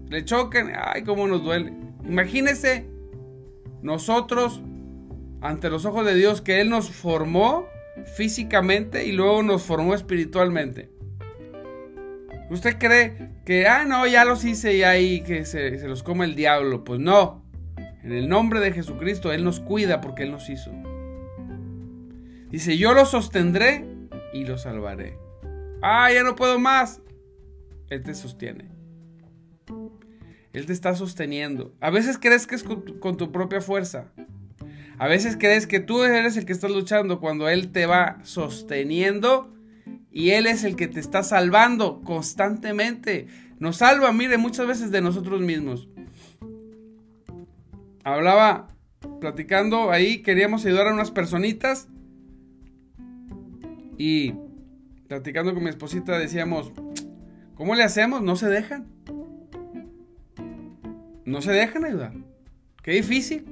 Le 0.09 0.25
choquen, 0.25 0.73
ay, 0.75 1.03
cómo 1.03 1.27
nos 1.27 1.43
duele. 1.43 1.73
Imagínese 2.07 2.87
nosotros, 3.83 4.61
ante 5.41 5.71
los 5.71 5.87
ojos 5.87 6.05
de 6.05 6.15
Dios, 6.15 6.43
que 6.43 6.61
Él 6.61 6.69
nos 6.69 6.91
formó 6.91 7.67
físicamente 8.17 9.07
y 9.07 9.13
luego 9.13 9.43
nos 9.43 9.63
formó 9.63 9.95
espiritualmente. 9.95 10.91
¿Usted 12.51 12.79
cree 12.79 13.31
que, 13.45 13.67
ah, 13.67 13.85
no, 13.85 14.07
ya 14.07 14.25
los 14.25 14.45
hice 14.45 14.77
y 14.77 14.83
ahí 14.83 15.23
que 15.23 15.45
se, 15.45 15.79
se 15.79 15.89
los 15.89 16.03
come 16.03 16.25
el 16.25 16.35
diablo? 16.35 16.85
Pues 16.85 17.01
no. 17.01 17.45
En 18.03 18.13
el 18.13 18.29
nombre 18.29 18.61
de 18.61 18.73
Jesucristo, 18.73 19.33
Él 19.33 19.45
nos 19.45 19.61
cuida 19.61 20.01
porque 20.01 20.25
Él 20.25 20.33
nos 20.33 20.51
hizo. 20.51 20.73
Dice, 22.51 22.77
yo 22.77 22.93
lo 22.93 23.07
sostendré 23.07 23.87
y 24.33 24.45
lo 24.45 24.59
salvaré. 24.59 25.17
Ah, 25.83 26.11
ya 26.13 26.25
no 26.25 26.35
puedo 26.35 26.59
más. 26.59 27.01
Él 27.89 28.03
te 28.03 28.15
sostiene. 28.15 28.65
Él 30.53 30.67
te 30.67 30.73
está 30.73 30.95
sosteniendo. 30.95 31.75
A 31.81 31.91
veces 31.91 32.19
crees 32.19 32.47
que 32.47 32.57
es 32.57 32.65
con 32.65 33.17
tu, 33.17 33.33
propia 33.33 33.61
fuerza. 33.61 34.13
A 34.99 35.07
veces 35.07 35.37
crees 35.39 35.67
que 35.67 35.81
tú 35.81 36.03
eres 36.03 36.37
el 36.37 36.45
que 36.45 36.53
está 36.53 36.69
luchando 36.69 37.21
cuando 37.21 37.49
Él 37.49 37.71
te 37.71 37.87
va 37.87 38.19
sosteniendo 38.23 39.53
y 40.13 40.31
Él 40.31 40.47
es 40.47 40.65
el 40.65 40.77
que 40.77 40.89
te 40.89 41.01
está 41.01 41.23
salvando 41.23 42.01
constantemente. 42.03 43.29
Nos 43.59 43.77
salva, 43.77 44.13
mire, 44.13 44.39
muchas 44.39 44.67
veces 44.67 44.91
de 44.91 45.01
nosotros 45.01 45.41
mismos. 45.41 45.89
Hablaba, 48.03 48.69
platicando 49.21 49.91
ahí, 49.91 50.23
queríamos 50.23 50.65
ayudar 50.65 50.89
a 50.89 50.95
unas 50.95 51.11
personitas 51.11 51.89
y 53.99 54.35
platicando 55.09 55.53
con 55.53 55.63
mi 55.63 55.69
esposita 55.69 56.19
decíamos, 56.19 56.73
¿cómo 57.55 57.75
le 57.75 57.83
hacemos? 57.83 58.23
No 58.23 58.37
se 58.37 58.49
dejan. 58.49 58.87
No 61.25 61.43
se 61.43 61.53
dejan 61.53 61.85
ayudar. 61.85 62.15
Qué 62.83 62.93
difícil. 62.93 63.45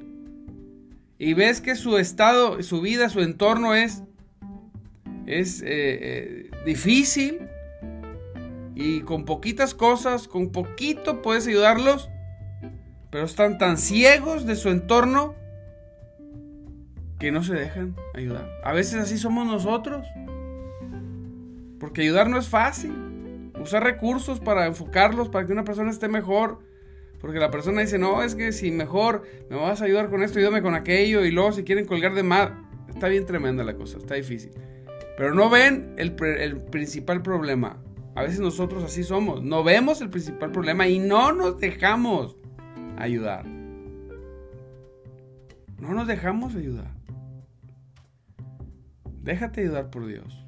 Y 1.18 1.34
ves 1.34 1.60
que 1.60 1.74
su 1.74 1.98
estado, 1.98 2.62
su 2.62 2.80
vida, 2.80 3.08
su 3.08 3.20
entorno 3.20 3.74
es, 3.74 4.04
es 5.26 5.60
eh, 5.62 5.66
eh, 5.68 6.47
difícil. 6.64 7.48
Y 8.74 9.00
con 9.00 9.24
poquitas 9.24 9.74
cosas, 9.74 10.28
con 10.28 10.50
poquito 10.50 11.22
puedes 11.22 11.46
ayudarlos. 11.46 12.08
Pero 13.10 13.24
están 13.24 13.58
tan 13.58 13.78
ciegos 13.78 14.46
de 14.46 14.54
su 14.54 14.68
entorno 14.68 15.34
que 17.18 17.32
no 17.32 17.42
se 17.42 17.54
dejan 17.54 17.96
ayudar. 18.14 18.48
A 18.62 18.72
veces 18.72 18.94
así 18.94 19.18
somos 19.18 19.46
nosotros. 19.46 20.06
Porque 21.80 22.02
ayudar 22.02 22.28
no 22.28 22.38
es 22.38 22.48
fácil. 22.48 23.52
Usar 23.60 23.82
recursos 23.82 24.40
para 24.40 24.66
enfocarlos, 24.66 25.28
para 25.28 25.46
que 25.46 25.52
una 25.52 25.64
persona 25.64 25.90
esté 25.90 26.08
mejor. 26.08 26.60
Porque 27.20 27.38
la 27.38 27.50
persona 27.50 27.80
dice, 27.80 27.98
no, 27.98 28.22
es 28.22 28.34
que 28.34 28.52
si 28.52 28.70
mejor 28.70 29.22
me 29.50 29.56
vas 29.56 29.82
a 29.82 29.86
ayudar 29.86 30.08
con 30.10 30.22
esto, 30.22 30.38
ayúdame 30.38 30.62
con 30.62 30.74
aquello. 30.74 31.24
Y 31.24 31.30
luego 31.30 31.52
si 31.52 31.64
quieren 31.64 31.84
colgar 31.84 32.14
de 32.14 32.22
más. 32.22 32.50
Está 32.88 33.08
bien 33.08 33.26
tremenda 33.26 33.64
la 33.64 33.74
cosa, 33.74 33.98
está 33.98 34.14
difícil. 34.14 34.52
Pero 35.18 35.34
no 35.34 35.50
ven 35.50 35.96
el, 35.98 36.14
principal 36.14 37.22
problema. 37.22 37.82
A 38.14 38.22
veces 38.22 38.38
nosotros 38.38 38.84
así 38.84 39.02
somos. 39.02 39.42
No 39.42 39.64
vemos 39.64 40.00
el 40.00 40.10
principal 40.10 40.52
problema 40.52 40.86
y 40.86 41.00
no 41.00 41.32
nos 41.32 41.58
dejamos 41.58 42.36
ayudar. 42.96 43.44
No 45.80 45.92
nos 45.92 46.06
dejamos 46.06 46.54
ayudar. 46.54 46.94
Déjate 49.20 49.62
ayudar 49.62 49.90
por 49.90 50.06
Dios. 50.06 50.46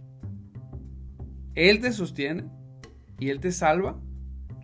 Él 1.57 1.81
te 1.81 1.93
sostiene 1.93 2.45
y 3.19 3.31
Él 3.31 3.41
te 3.41 3.51
salva 3.51 3.99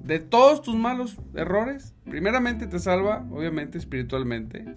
de 0.00 0.20
todos 0.20 0.62
tus 0.62 0.76
malos 0.76 1.16
errores. 1.34 1.96
Primeramente 2.04 2.68
te 2.68 2.78
salva, 2.78 3.26
obviamente, 3.32 3.76
espiritualmente. 3.76 4.76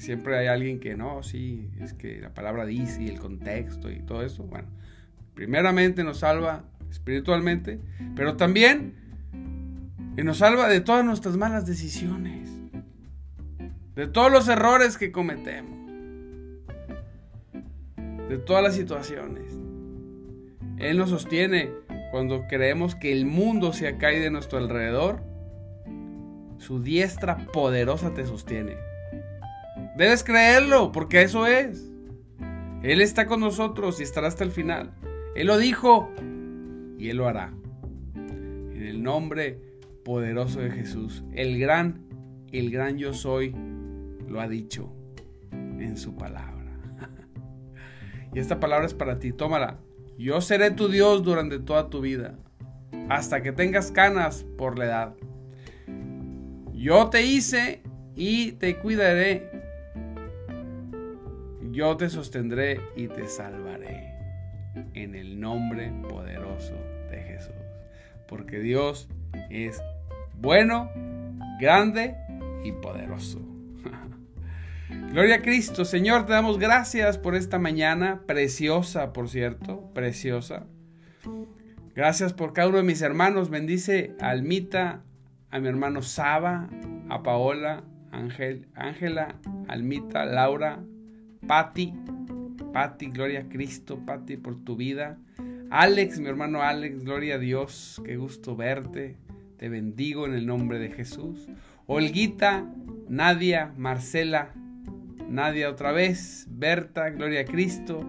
Siempre 0.00 0.38
hay 0.38 0.46
alguien 0.46 0.80
que 0.80 0.96
no, 0.96 1.22
sí, 1.22 1.70
es 1.80 1.92
que 1.92 2.20
la 2.20 2.34
palabra 2.34 2.66
dice 2.66 3.02
y 3.02 3.08
el 3.08 3.18
contexto 3.18 3.90
y 3.90 4.00
todo 4.00 4.22
eso. 4.22 4.44
Bueno, 4.44 4.68
primeramente 5.34 6.04
nos 6.04 6.18
salva 6.18 6.64
espiritualmente, 6.90 7.80
pero 8.14 8.36
también 8.36 8.94
nos 10.24 10.38
salva 10.38 10.68
de 10.68 10.80
todas 10.80 11.04
nuestras 11.04 11.36
malas 11.36 11.66
decisiones, 11.66 12.50
de 13.94 14.06
todos 14.06 14.32
los 14.32 14.48
errores 14.48 14.98
que 14.98 15.12
cometemos, 15.12 15.76
de 18.28 18.38
todas 18.38 18.62
las 18.62 18.74
situaciones. 18.74 19.52
Él 20.78 20.98
nos 20.98 21.10
sostiene 21.10 21.70
cuando 22.10 22.46
creemos 22.48 22.94
que 22.94 23.12
el 23.12 23.26
mundo 23.26 23.72
se 23.72 23.96
caído 23.96 24.24
de 24.24 24.30
nuestro 24.30 24.58
alrededor. 24.58 25.22
Su 26.58 26.82
diestra 26.82 27.36
poderosa 27.52 28.14
te 28.14 28.26
sostiene. 28.26 28.87
Debes 29.98 30.22
creerlo, 30.22 30.92
porque 30.92 31.22
eso 31.22 31.44
es. 31.48 31.90
Él 32.84 33.00
está 33.00 33.26
con 33.26 33.40
nosotros 33.40 33.98
y 33.98 34.04
estará 34.04 34.28
hasta 34.28 34.44
el 34.44 34.52
final. 34.52 34.94
Él 35.34 35.48
lo 35.48 35.58
dijo 35.58 36.12
y 36.98 37.08
Él 37.08 37.16
lo 37.16 37.26
hará. 37.26 37.52
En 38.14 38.84
el 38.84 39.02
nombre 39.02 39.60
poderoso 40.04 40.60
de 40.60 40.70
Jesús, 40.70 41.24
el 41.32 41.58
gran, 41.58 42.06
el 42.52 42.70
gran 42.70 42.96
yo 42.96 43.12
soy, 43.12 43.52
lo 44.28 44.40
ha 44.40 44.46
dicho 44.46 44.88
en 45.50 45.96
su 45.96 46.16
palabra. 46.16 46.78
y 48.32 48.38
esta 48.38 48.60
palabra 48.60 48.86
es 48.86 48.94
para 48.94 49.18
ti, 49.18 49.32
tómala. 49.32 49.80
Yo 50.16 50.40
seré 50.40 50.70
tu 50.70 50.86
Dios 50.86 51.24
durante 51.24 51.58
toda 51.58 51.90
tu 51.90 52.00
vida, 52.00 52.38
hasta 53.08 53.42
que 53.42 53.50
tengas 53.50 53.90
canas 53.90 54.46
por 54.56 54.78
la 54.78 54.84
edad. 54.84 55.14
Yo 56.72 57.10
te 57.10 57.26
hice 57.26 57.82
y 58.14 58.52
te 58.52 58.76
cuidaré. 58.76 59.57
Yo 61.78 61.96
te 61.96 62.10
sostendré 62.10 62.80
y 62.96 63.06
te 63.06 63.28
salvaré. 63.28 64.12
En 64.94 65.14
el 65.14 65.38
nombre 65.38 65.92
poderoso 66.08 66.74
de 67.08 67.22
Jesús. 67.22 67.54
Porque 68.26 68.58
Dios 68.58 69.08
es 69.48 69.80
bueno, 70.34 70.90
grande 71.60 72.16
y 72.64 72.72
poderoso. 72.72 73.38
Gloria 75.12 75.36
a 75.36 75.42
Cristo, 75.42 75.84
Señor, 75.84 76.26
te 76.26 76.32
damos 76.32 76.58
gracias 76.58 77.16
por 77.16 77.36
esta 77.36 77.60
mañana, 77.60 78.22
preciosa, 78.26 79.12
por 79.12 79.28
cierto, 79.28 79.88
preciosa. 79.94 80.66
Gracias 81.94 82.32
por 82.32 82.54
cada 82.54 82.70
uno 82.70 82.78
de 82.78 82.82
mis 82.82 83.02
hermanos. 83.02 83.50
Bendice 83.50 84.16
a 84.20 84.30
Almita, 84.30 85.04
a 85.52 85.60
mi 85.60 85.68
hermano 85.68 86.02
Saba, 86.02 86.68
a 87.08 87.22
Paola, 87.22 87.84
Ángel, 88.10 88.66
Ángela, 88.74 89.36
Almita, 89.68 90.24
Laura, 90.24 90.80
Patti, 91.48 91.94
Patti, 92.74 93.06
gloria 93.06 93.40
a 93.40 93.48
Cristo, 93.48 93.98
Patti, 94.04 94.36
por 94.36 94.62
tu 94.62 94.76
vida. 94.76 95.18
Alex, 95.70 96.20
mi 96.20 96.28
hermano 96.28 96.60
Alex, 96.60 97.02
gloria 97.02 97.36
a 97.36 97.38
Dios, 97.38 98.02
qué 98.04 98.18
gusto 98.18 98.54
verte. 98.54 99.16
Te 99.56 99.70
bendigo 99.70 100.26
en 100.26 100.34
el 100.34 100.46
nombre 100.46 100.78
de 100.78 100.90
Jesús. 100.90 101.48
Olguita, 101.86 102.70
Nadia, 103.08 103.72
Marcela, 103.78 104.52
Nadia 105.26 105.70
otra 105.70 105.90
vez, 105.90 106.46
Berta, 106.50 107.08
Gloria 107.08 107.40
a 107.40 107.44
Cristo, 107.46 108.06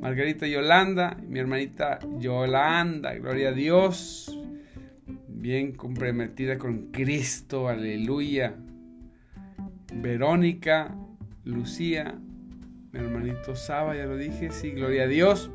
Margarita 0.00 0.46
Yolanda, 0.46 1.16
mi 1.26 1.40
hermanita 1.40 1.98
Yolanda, 2.20 3.16
Gloria 3.16 3.48
a 3.48 3.52
Dios, 3.52 4.38
bien 5.26 5.72
comprometida 5.72 6.56
con 6.56 6.92
Cristo, 6.92 7.68
aleluya. 7.68 8.54
Verónica, 9.92 10.96
Lucía, 11.42 12.16
hermanito 13.00 13.56
Saba, 13.56 13.96
ya 13.96 14.06
lo 14.06 14.16
dije, 14.16 14.50
sí, 14.50 14.70
Gloria 14.72 15.04
a 15.04 15.06
Dios. 15.06 15.50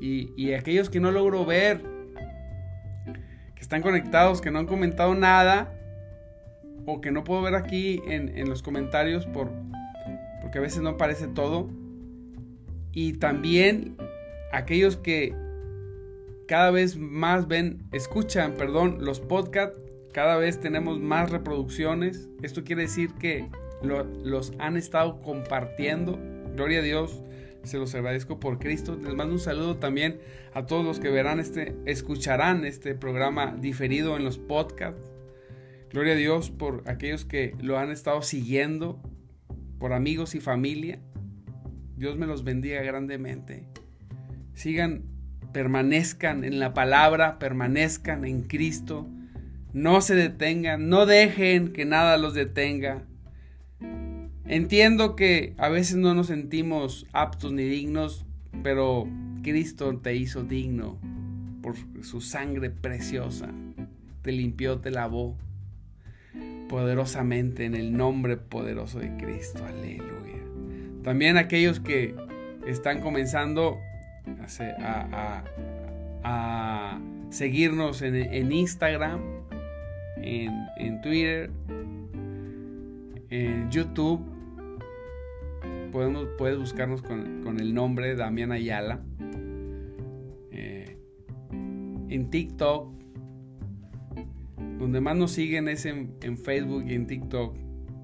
Y, 0.00 0.32
y 0.36 0.54
aquellos 0.54 0.90
que 0.90 1.00
no 1.00 1.10
logro 1.10 1.44
ver, 1.44 1.82
que 3.54 3.62
están 3.62 3.82
conectados, 3.82 4.40
que 4.40 4.50
no 4.50 4.58
han 4.58 4.66
comentado 4.66 5.14
nada, 5.14 5.72
o 6.86 7.00
que 7.00 7.10
no 7.10 7.24
puedo 7.24 7.42
ver 7.42 7.54
aquí 7.54 8.02
en, 8.06 8.36
en 8.36 8.48
los 8.48 8.62
comentarios 8.62 9.26
por, 9.26 9.50
porque 10.42 10.58
a 10.58 10.60
veces 10.60 10.82
no 10.82 10.90
aparece 10.90 11.28
todo. 11.28 11.70
Y 12.92 13.14
también 13.14 13.96
aquellos 14.52 14.96
que 14.96 15.34
cada 16.46 16.70
vez 16.70 16.96
más 16.96 17.48
ven, 17.48 17.88
escuchan, 17.92 18.54
perdón, 18.54 18.98
los 19.00 19.20
podcasts, 19.20 19.80
cada 20.12 20.36
vez 20.36 20.60
tenemos 20.60 21.00
más 21.00 21.30
reproducciones. 21.30 22.28
Esto 22.42 22.64
quiere 22.64 22.82
decir 22.82 23.12
que 23.14 23.50
los 23.82 24.52
han 24.58 24.76
estado 24.76 25.20
compartiendo. 25.22 26.18
Gloria 26.54 26.78
a 26.78 26.82
Dios, 26.82 27.22
se 27.64 27.78
los 27.78 27.94
agradezco 27.94 28.38
por 28.38 28.58
Cristo. 28.58 28.96
Les 29.02 29.14
mando 29.14 29.34
un 29.34 29.40
saludo 29.40 29.76
también 29.76 30.18
a 30.52 30.66
todos 30.66 30.84
los 30.84 31.00
que 31.00 31.10
verán 31.10 31.40
este, 31.40 31.74
escucharán 31.86 32.64
este 32.64 32.94
programa 32.94 33.56
diferido 33.58 34.16
en 34.16 34.24
los 34.24 34.38
podcasts. 34.38 35.10
Gloria 35.90 36.14
a 36.14 36.16
Dios 36.16 36.50
por 36.50 36.82
aquellos 36.86 37.24
que 37.24 37.54
lo 37.60 37.78
han 37.78 37.90
estado 37.90 38.22
siguiendo 38.22 39.00
por 39.78 39.92
amigos 39.92 40.34
y 40.34 40.40
familia. 40.40 41.00
Dios 41.96 42.16
me 42.16 42.26
los 42.26 42.44
bendiga 42.44 42.82
grandemente. 42.82 43.64
Sigan, 44.54 45.04
permanezcan 45.52 46.44
en 46.44 46.58
la 46.58 46.74
palabra, 46.74 47.38
permanezcan 47.38 48.24
en 48.24 48.42
Cristo. 48.42 49.08
No 49.72 50.00
se 50.00 50.14
detengan, 50.14 50.88
no 50.88 51.06
dejen 51.06 51.72
que 51.72 51.84
nada 51.84 52.16
los 52.16 52.34
detenga. 52.34 53.02
Entiendo 54.46 55.16
que 55.16 55.54
a 55.56 55.68
veces 55.68 55.96
no 55.96 56.14
nos 56.14 56.26
sentimos 56.26 57.06
aptos 57.12 57.52
ni 57.52 57.64
dignos, 57.64 58.26
pero 58.62 59.08
Cristo 59.42 59.96
te 59.98 60.14
hizo 60.14 60.42
digno 60.42 60.98
por 61.62 61.74
su 62.02 62.20
sangre 62.20 62.70
preciosa. 62.70 63.48
Te 64.22 64.32
limpió, 64.32 64.80
te 64.80 64.90
lavó 64.90 65.36
poderosamente 66.68 67.64
en 67.64 67.74
el 67.74 67.96
nombre 67.96 68.36
poderoso 68.36 68.98
de 68.98 69.16
Cristo. 69.16 69.64
Aleluya. 69.64 70.42
También 71.02 71.36
aquellos 71.36 71.80
que 71.80 72.14
están 72.66 73.00
comenzando 73.00 73.78
a, 76.22 77.00
seguirnos 77.30 78.02
en, 78.02 78.52
Instagram, 78.52 79.20
en, 80.16 81.00
Twitter, 81.02 81.50
en 83.30 83.70
YouTube. 83.70 84.33
Podemos, 85.94 86.26
puedes 86.36 86.58
buscarnos 86.58 87.02
con, 87.02 87.58
el 87.58 87.72
nombre 87.72 88.16
Damián 88.16 88.50
Ayala. 88.50 89.00
Eh, 90.50 90.98
en 92.08 92.30
TikTok. 92.30 92.92
Donde 94.78 95.00
más 95.00 95.16
nos 95.16 95.30
siguen 95.30 95.68
es 95.68 95.86
en, 95.86 96.16
en 96.20 96.36
Facebook 96.36 96.84
y 96.86 96.94
en 96.94 97.06
TikTok. 97.06 97.56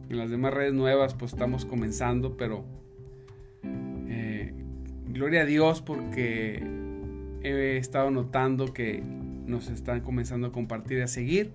En 0.08 0.16
las 0.16 0.30
demás 0.30 0.54
redes 0.54 0.72
nuevas 0.72 1.14
pues 1.14 1.32
estamos 1.32 1.64
comenzando, 1.64 2.36
pero 2.36 2.64
gloria 5.12 5.42
a 5.42 5.44
Dios 5.44 5.82
porque 5.82 6.62
he 7.42 7.76
estado 7.76 8.10
notando 8.10 8.72
que 8.72 9.02
nos 9.46 9.68
están 9.68 10.00
comenzando 10.00 10.46
a 10.46 10.52
compartir 10.52 10.98
y 10.98 11.02
a 11.02 11.08
seguir. 11.08 11.52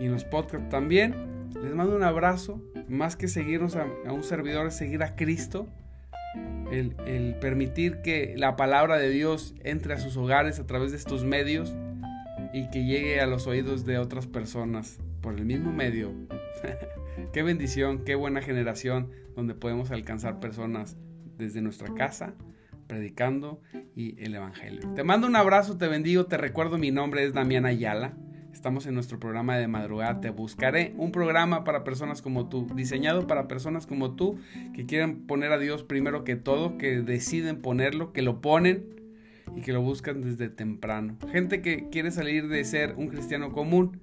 Y 0.00 0.06
en 0.06 0.12
los 0.12 0.24
podcasts 0.24 0.68
también. 0.68 1.14
Les 1.62 1.74
mando 1.74 1.94
un 1.94 2.02
abrazo. 2.02 2.60
Más 2.88 3.16
que 3.16 3.28
seguirnos 3.28 3.76
a, 3.76 3.86
un 4.12 4.22
servidor 4.22 4.66
es 4.66 4.74
seguir 4.74 5.02
a 5.02 5.16
Cristo. 5.16 5.68
El, 6.70 7.36
permitir 7.40 8.00
que 8.00 8.34
la 8.38 8.56
palabra 8.56 8.96
de 8.96 9.10
Dios 9.10 9.54
entre 9.62 9.92
a 9.92 9.98
sus 9.98 10.16
hogares 10.16 10.58
a 10.58 10.66
través 10.66 10.90
de 10.90 10.96
estos 10.96 11.24
medios 11.24 11.74
y 12.54 12.70
que 12.70 12.84
llegue 12.84 13.20
a 13.20 13.26
los 13.26 13.46
oídos 13.46 13.84
de 13.84 13.98
otras 13.98 14.26
personas 14.26 14.98
por 15.20 15.34
el 15.34 15.44
mismo 15.44 15.72
medio. 15.72 16.12
qué 17.32 17.42
bendición, 17.42 18.04
qué 18.04 18.14
buena 18.14 18.40
generación 18.40 19.10
donde 19.36 19.54
podemos 19.54 19.90
alcanzar 19.90 20.40
personas 20.40 20.96
desde 21.36 21.60
nuestra 21.60 21.92
casa 21.94 22.34
predicando 22.86 23.60
y 23.94 24.22
el 24.22 24.34
Evangelio. 24.34 24.92
Te 24.94 25.02
mando 25.02 25.26
un 25.26 25.36
abrazo, 25.36 25.78
te 25.78 25.88
bendigo, 25.88 26.26
te 26.26 26.36
recuerdo 26.36 26.76
mi 26.76 26.90
nombre 26.90 27.24
es 27.24 27.32
Damián 27.32 27.64
Ayala. 27.64 28.14
Estamos 28.52 28.86
en 28.86 28.94
nuestro 28.94 29.18
programa 29.18 29.56
de 29.56 29.66
madrugada. 29.66 30.20
Te 30.20 30.30
buscaré 30.30 30.94
un 30.96 31.10
programa 31.10 31.64
para 31.64 31.84
personas 31.84 32.22
como 32.22 32.48
tú, 32.48 32.66
diseñado 32.74 33.26
para 33.26 33.48
personas 33.48 33.86
como 33.86 34.14
tú 34.14 34.38
que 34.74 34.86
quieren 34.86 35.26
poner 35.26 35.52
a 35.52 35.58
Dios 35.58 35.82
primero 35.82 36.22
que 36.24 36.36
todo, 36.36 36.78
que 36.78 37.00
deciden 37.00 37.60
ponerlo, 37.62 38.12
que 38.12 38.22
lo 38.22 38.40
ponen 38.40 38.84
y 39.56 39.62
que 39.62 39.72
lo 39.72 39.82
buscan 39.82 40.22
desde 40.22 40.48
temprano. 40.48 41.16
Gente 41.30 41.62
que 41.62 41.88
quiere 41.90 42.10
salir 42.10 42.48
de 42.48 42.64
ser 42.64 42.94
un 42.96 43.08
cristiano 43.08 43.52
común 43.52 44.00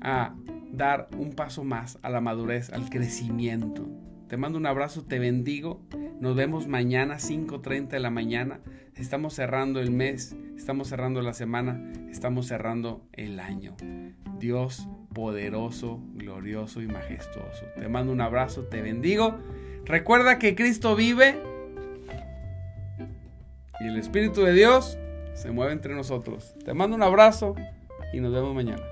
a 0.00 0.34
dar 0.72 1.08
un 1.18 1.32
paso 1.32 1.64
más 1.64 1.98
a 2.02 2.10
la 2.10 2.20
madurez, 2.20 2.70
al 2.70 2.88
crecimiento. 2.88 3.88
Te 4.28 4.36
mando 4.36 4.58
un 4.58 4.66
abrazo, 4.66 5.04
te 5.04 5.18
bendigo. 5.18 5.80
Nos 6.20 6.36
vemos 6.36 6.66
mañana 6.66 7.16
5.30 7.16 7.88
de 7.88 8.00
la 8.00 8.10
mañana. 8.10 8.60
Estamos 8.94 9.32
cerrando 9.32 9.80
el 9.80 9.90
mes, 9.90 10.36
estamos 10.54 10.88
cerrando 10.88 11.22
la 11.22 11.32
semana, 11.32 11.92
estamos 12.10 12.46
cerrando 12.46 13.06
el 13.12 13.40
año. 13.40 13.74
Dios 14.38 14.86
poderoso, 15.14 16.02
glorioso 16.14 16.82
y 16.82 16.86
majestuoso. 16.86 17.64
Te 17.76 17.88
mando 17.88 18.12
un 18.12 18.20
abrazo, 18.20 18.64
te 18.64 18.82
bendigo. 18.82 19.38
Recuerda 19.86 20.38
que 20.38 20.54
Cristo 20.54 20.94
vive 20.94 21.40
y 23.80 23.86
el 23.86 23.96
Espíritu 23.96 24.42
de 24.42 24.52
Dios 24.52 24.98
se 25.32 25.52
mueve 25.52 25.72
entre 25.72 25.94
nosotros. 25.94 26.54
Te 26.66 26.74
mando 26.74 26.96
un 26.96 27.02
abrazo 27.02 27.54
y 28.12 28.20
nos 28.20 28.32
vemos 28.32 28.54
mañana. 28.54 28.82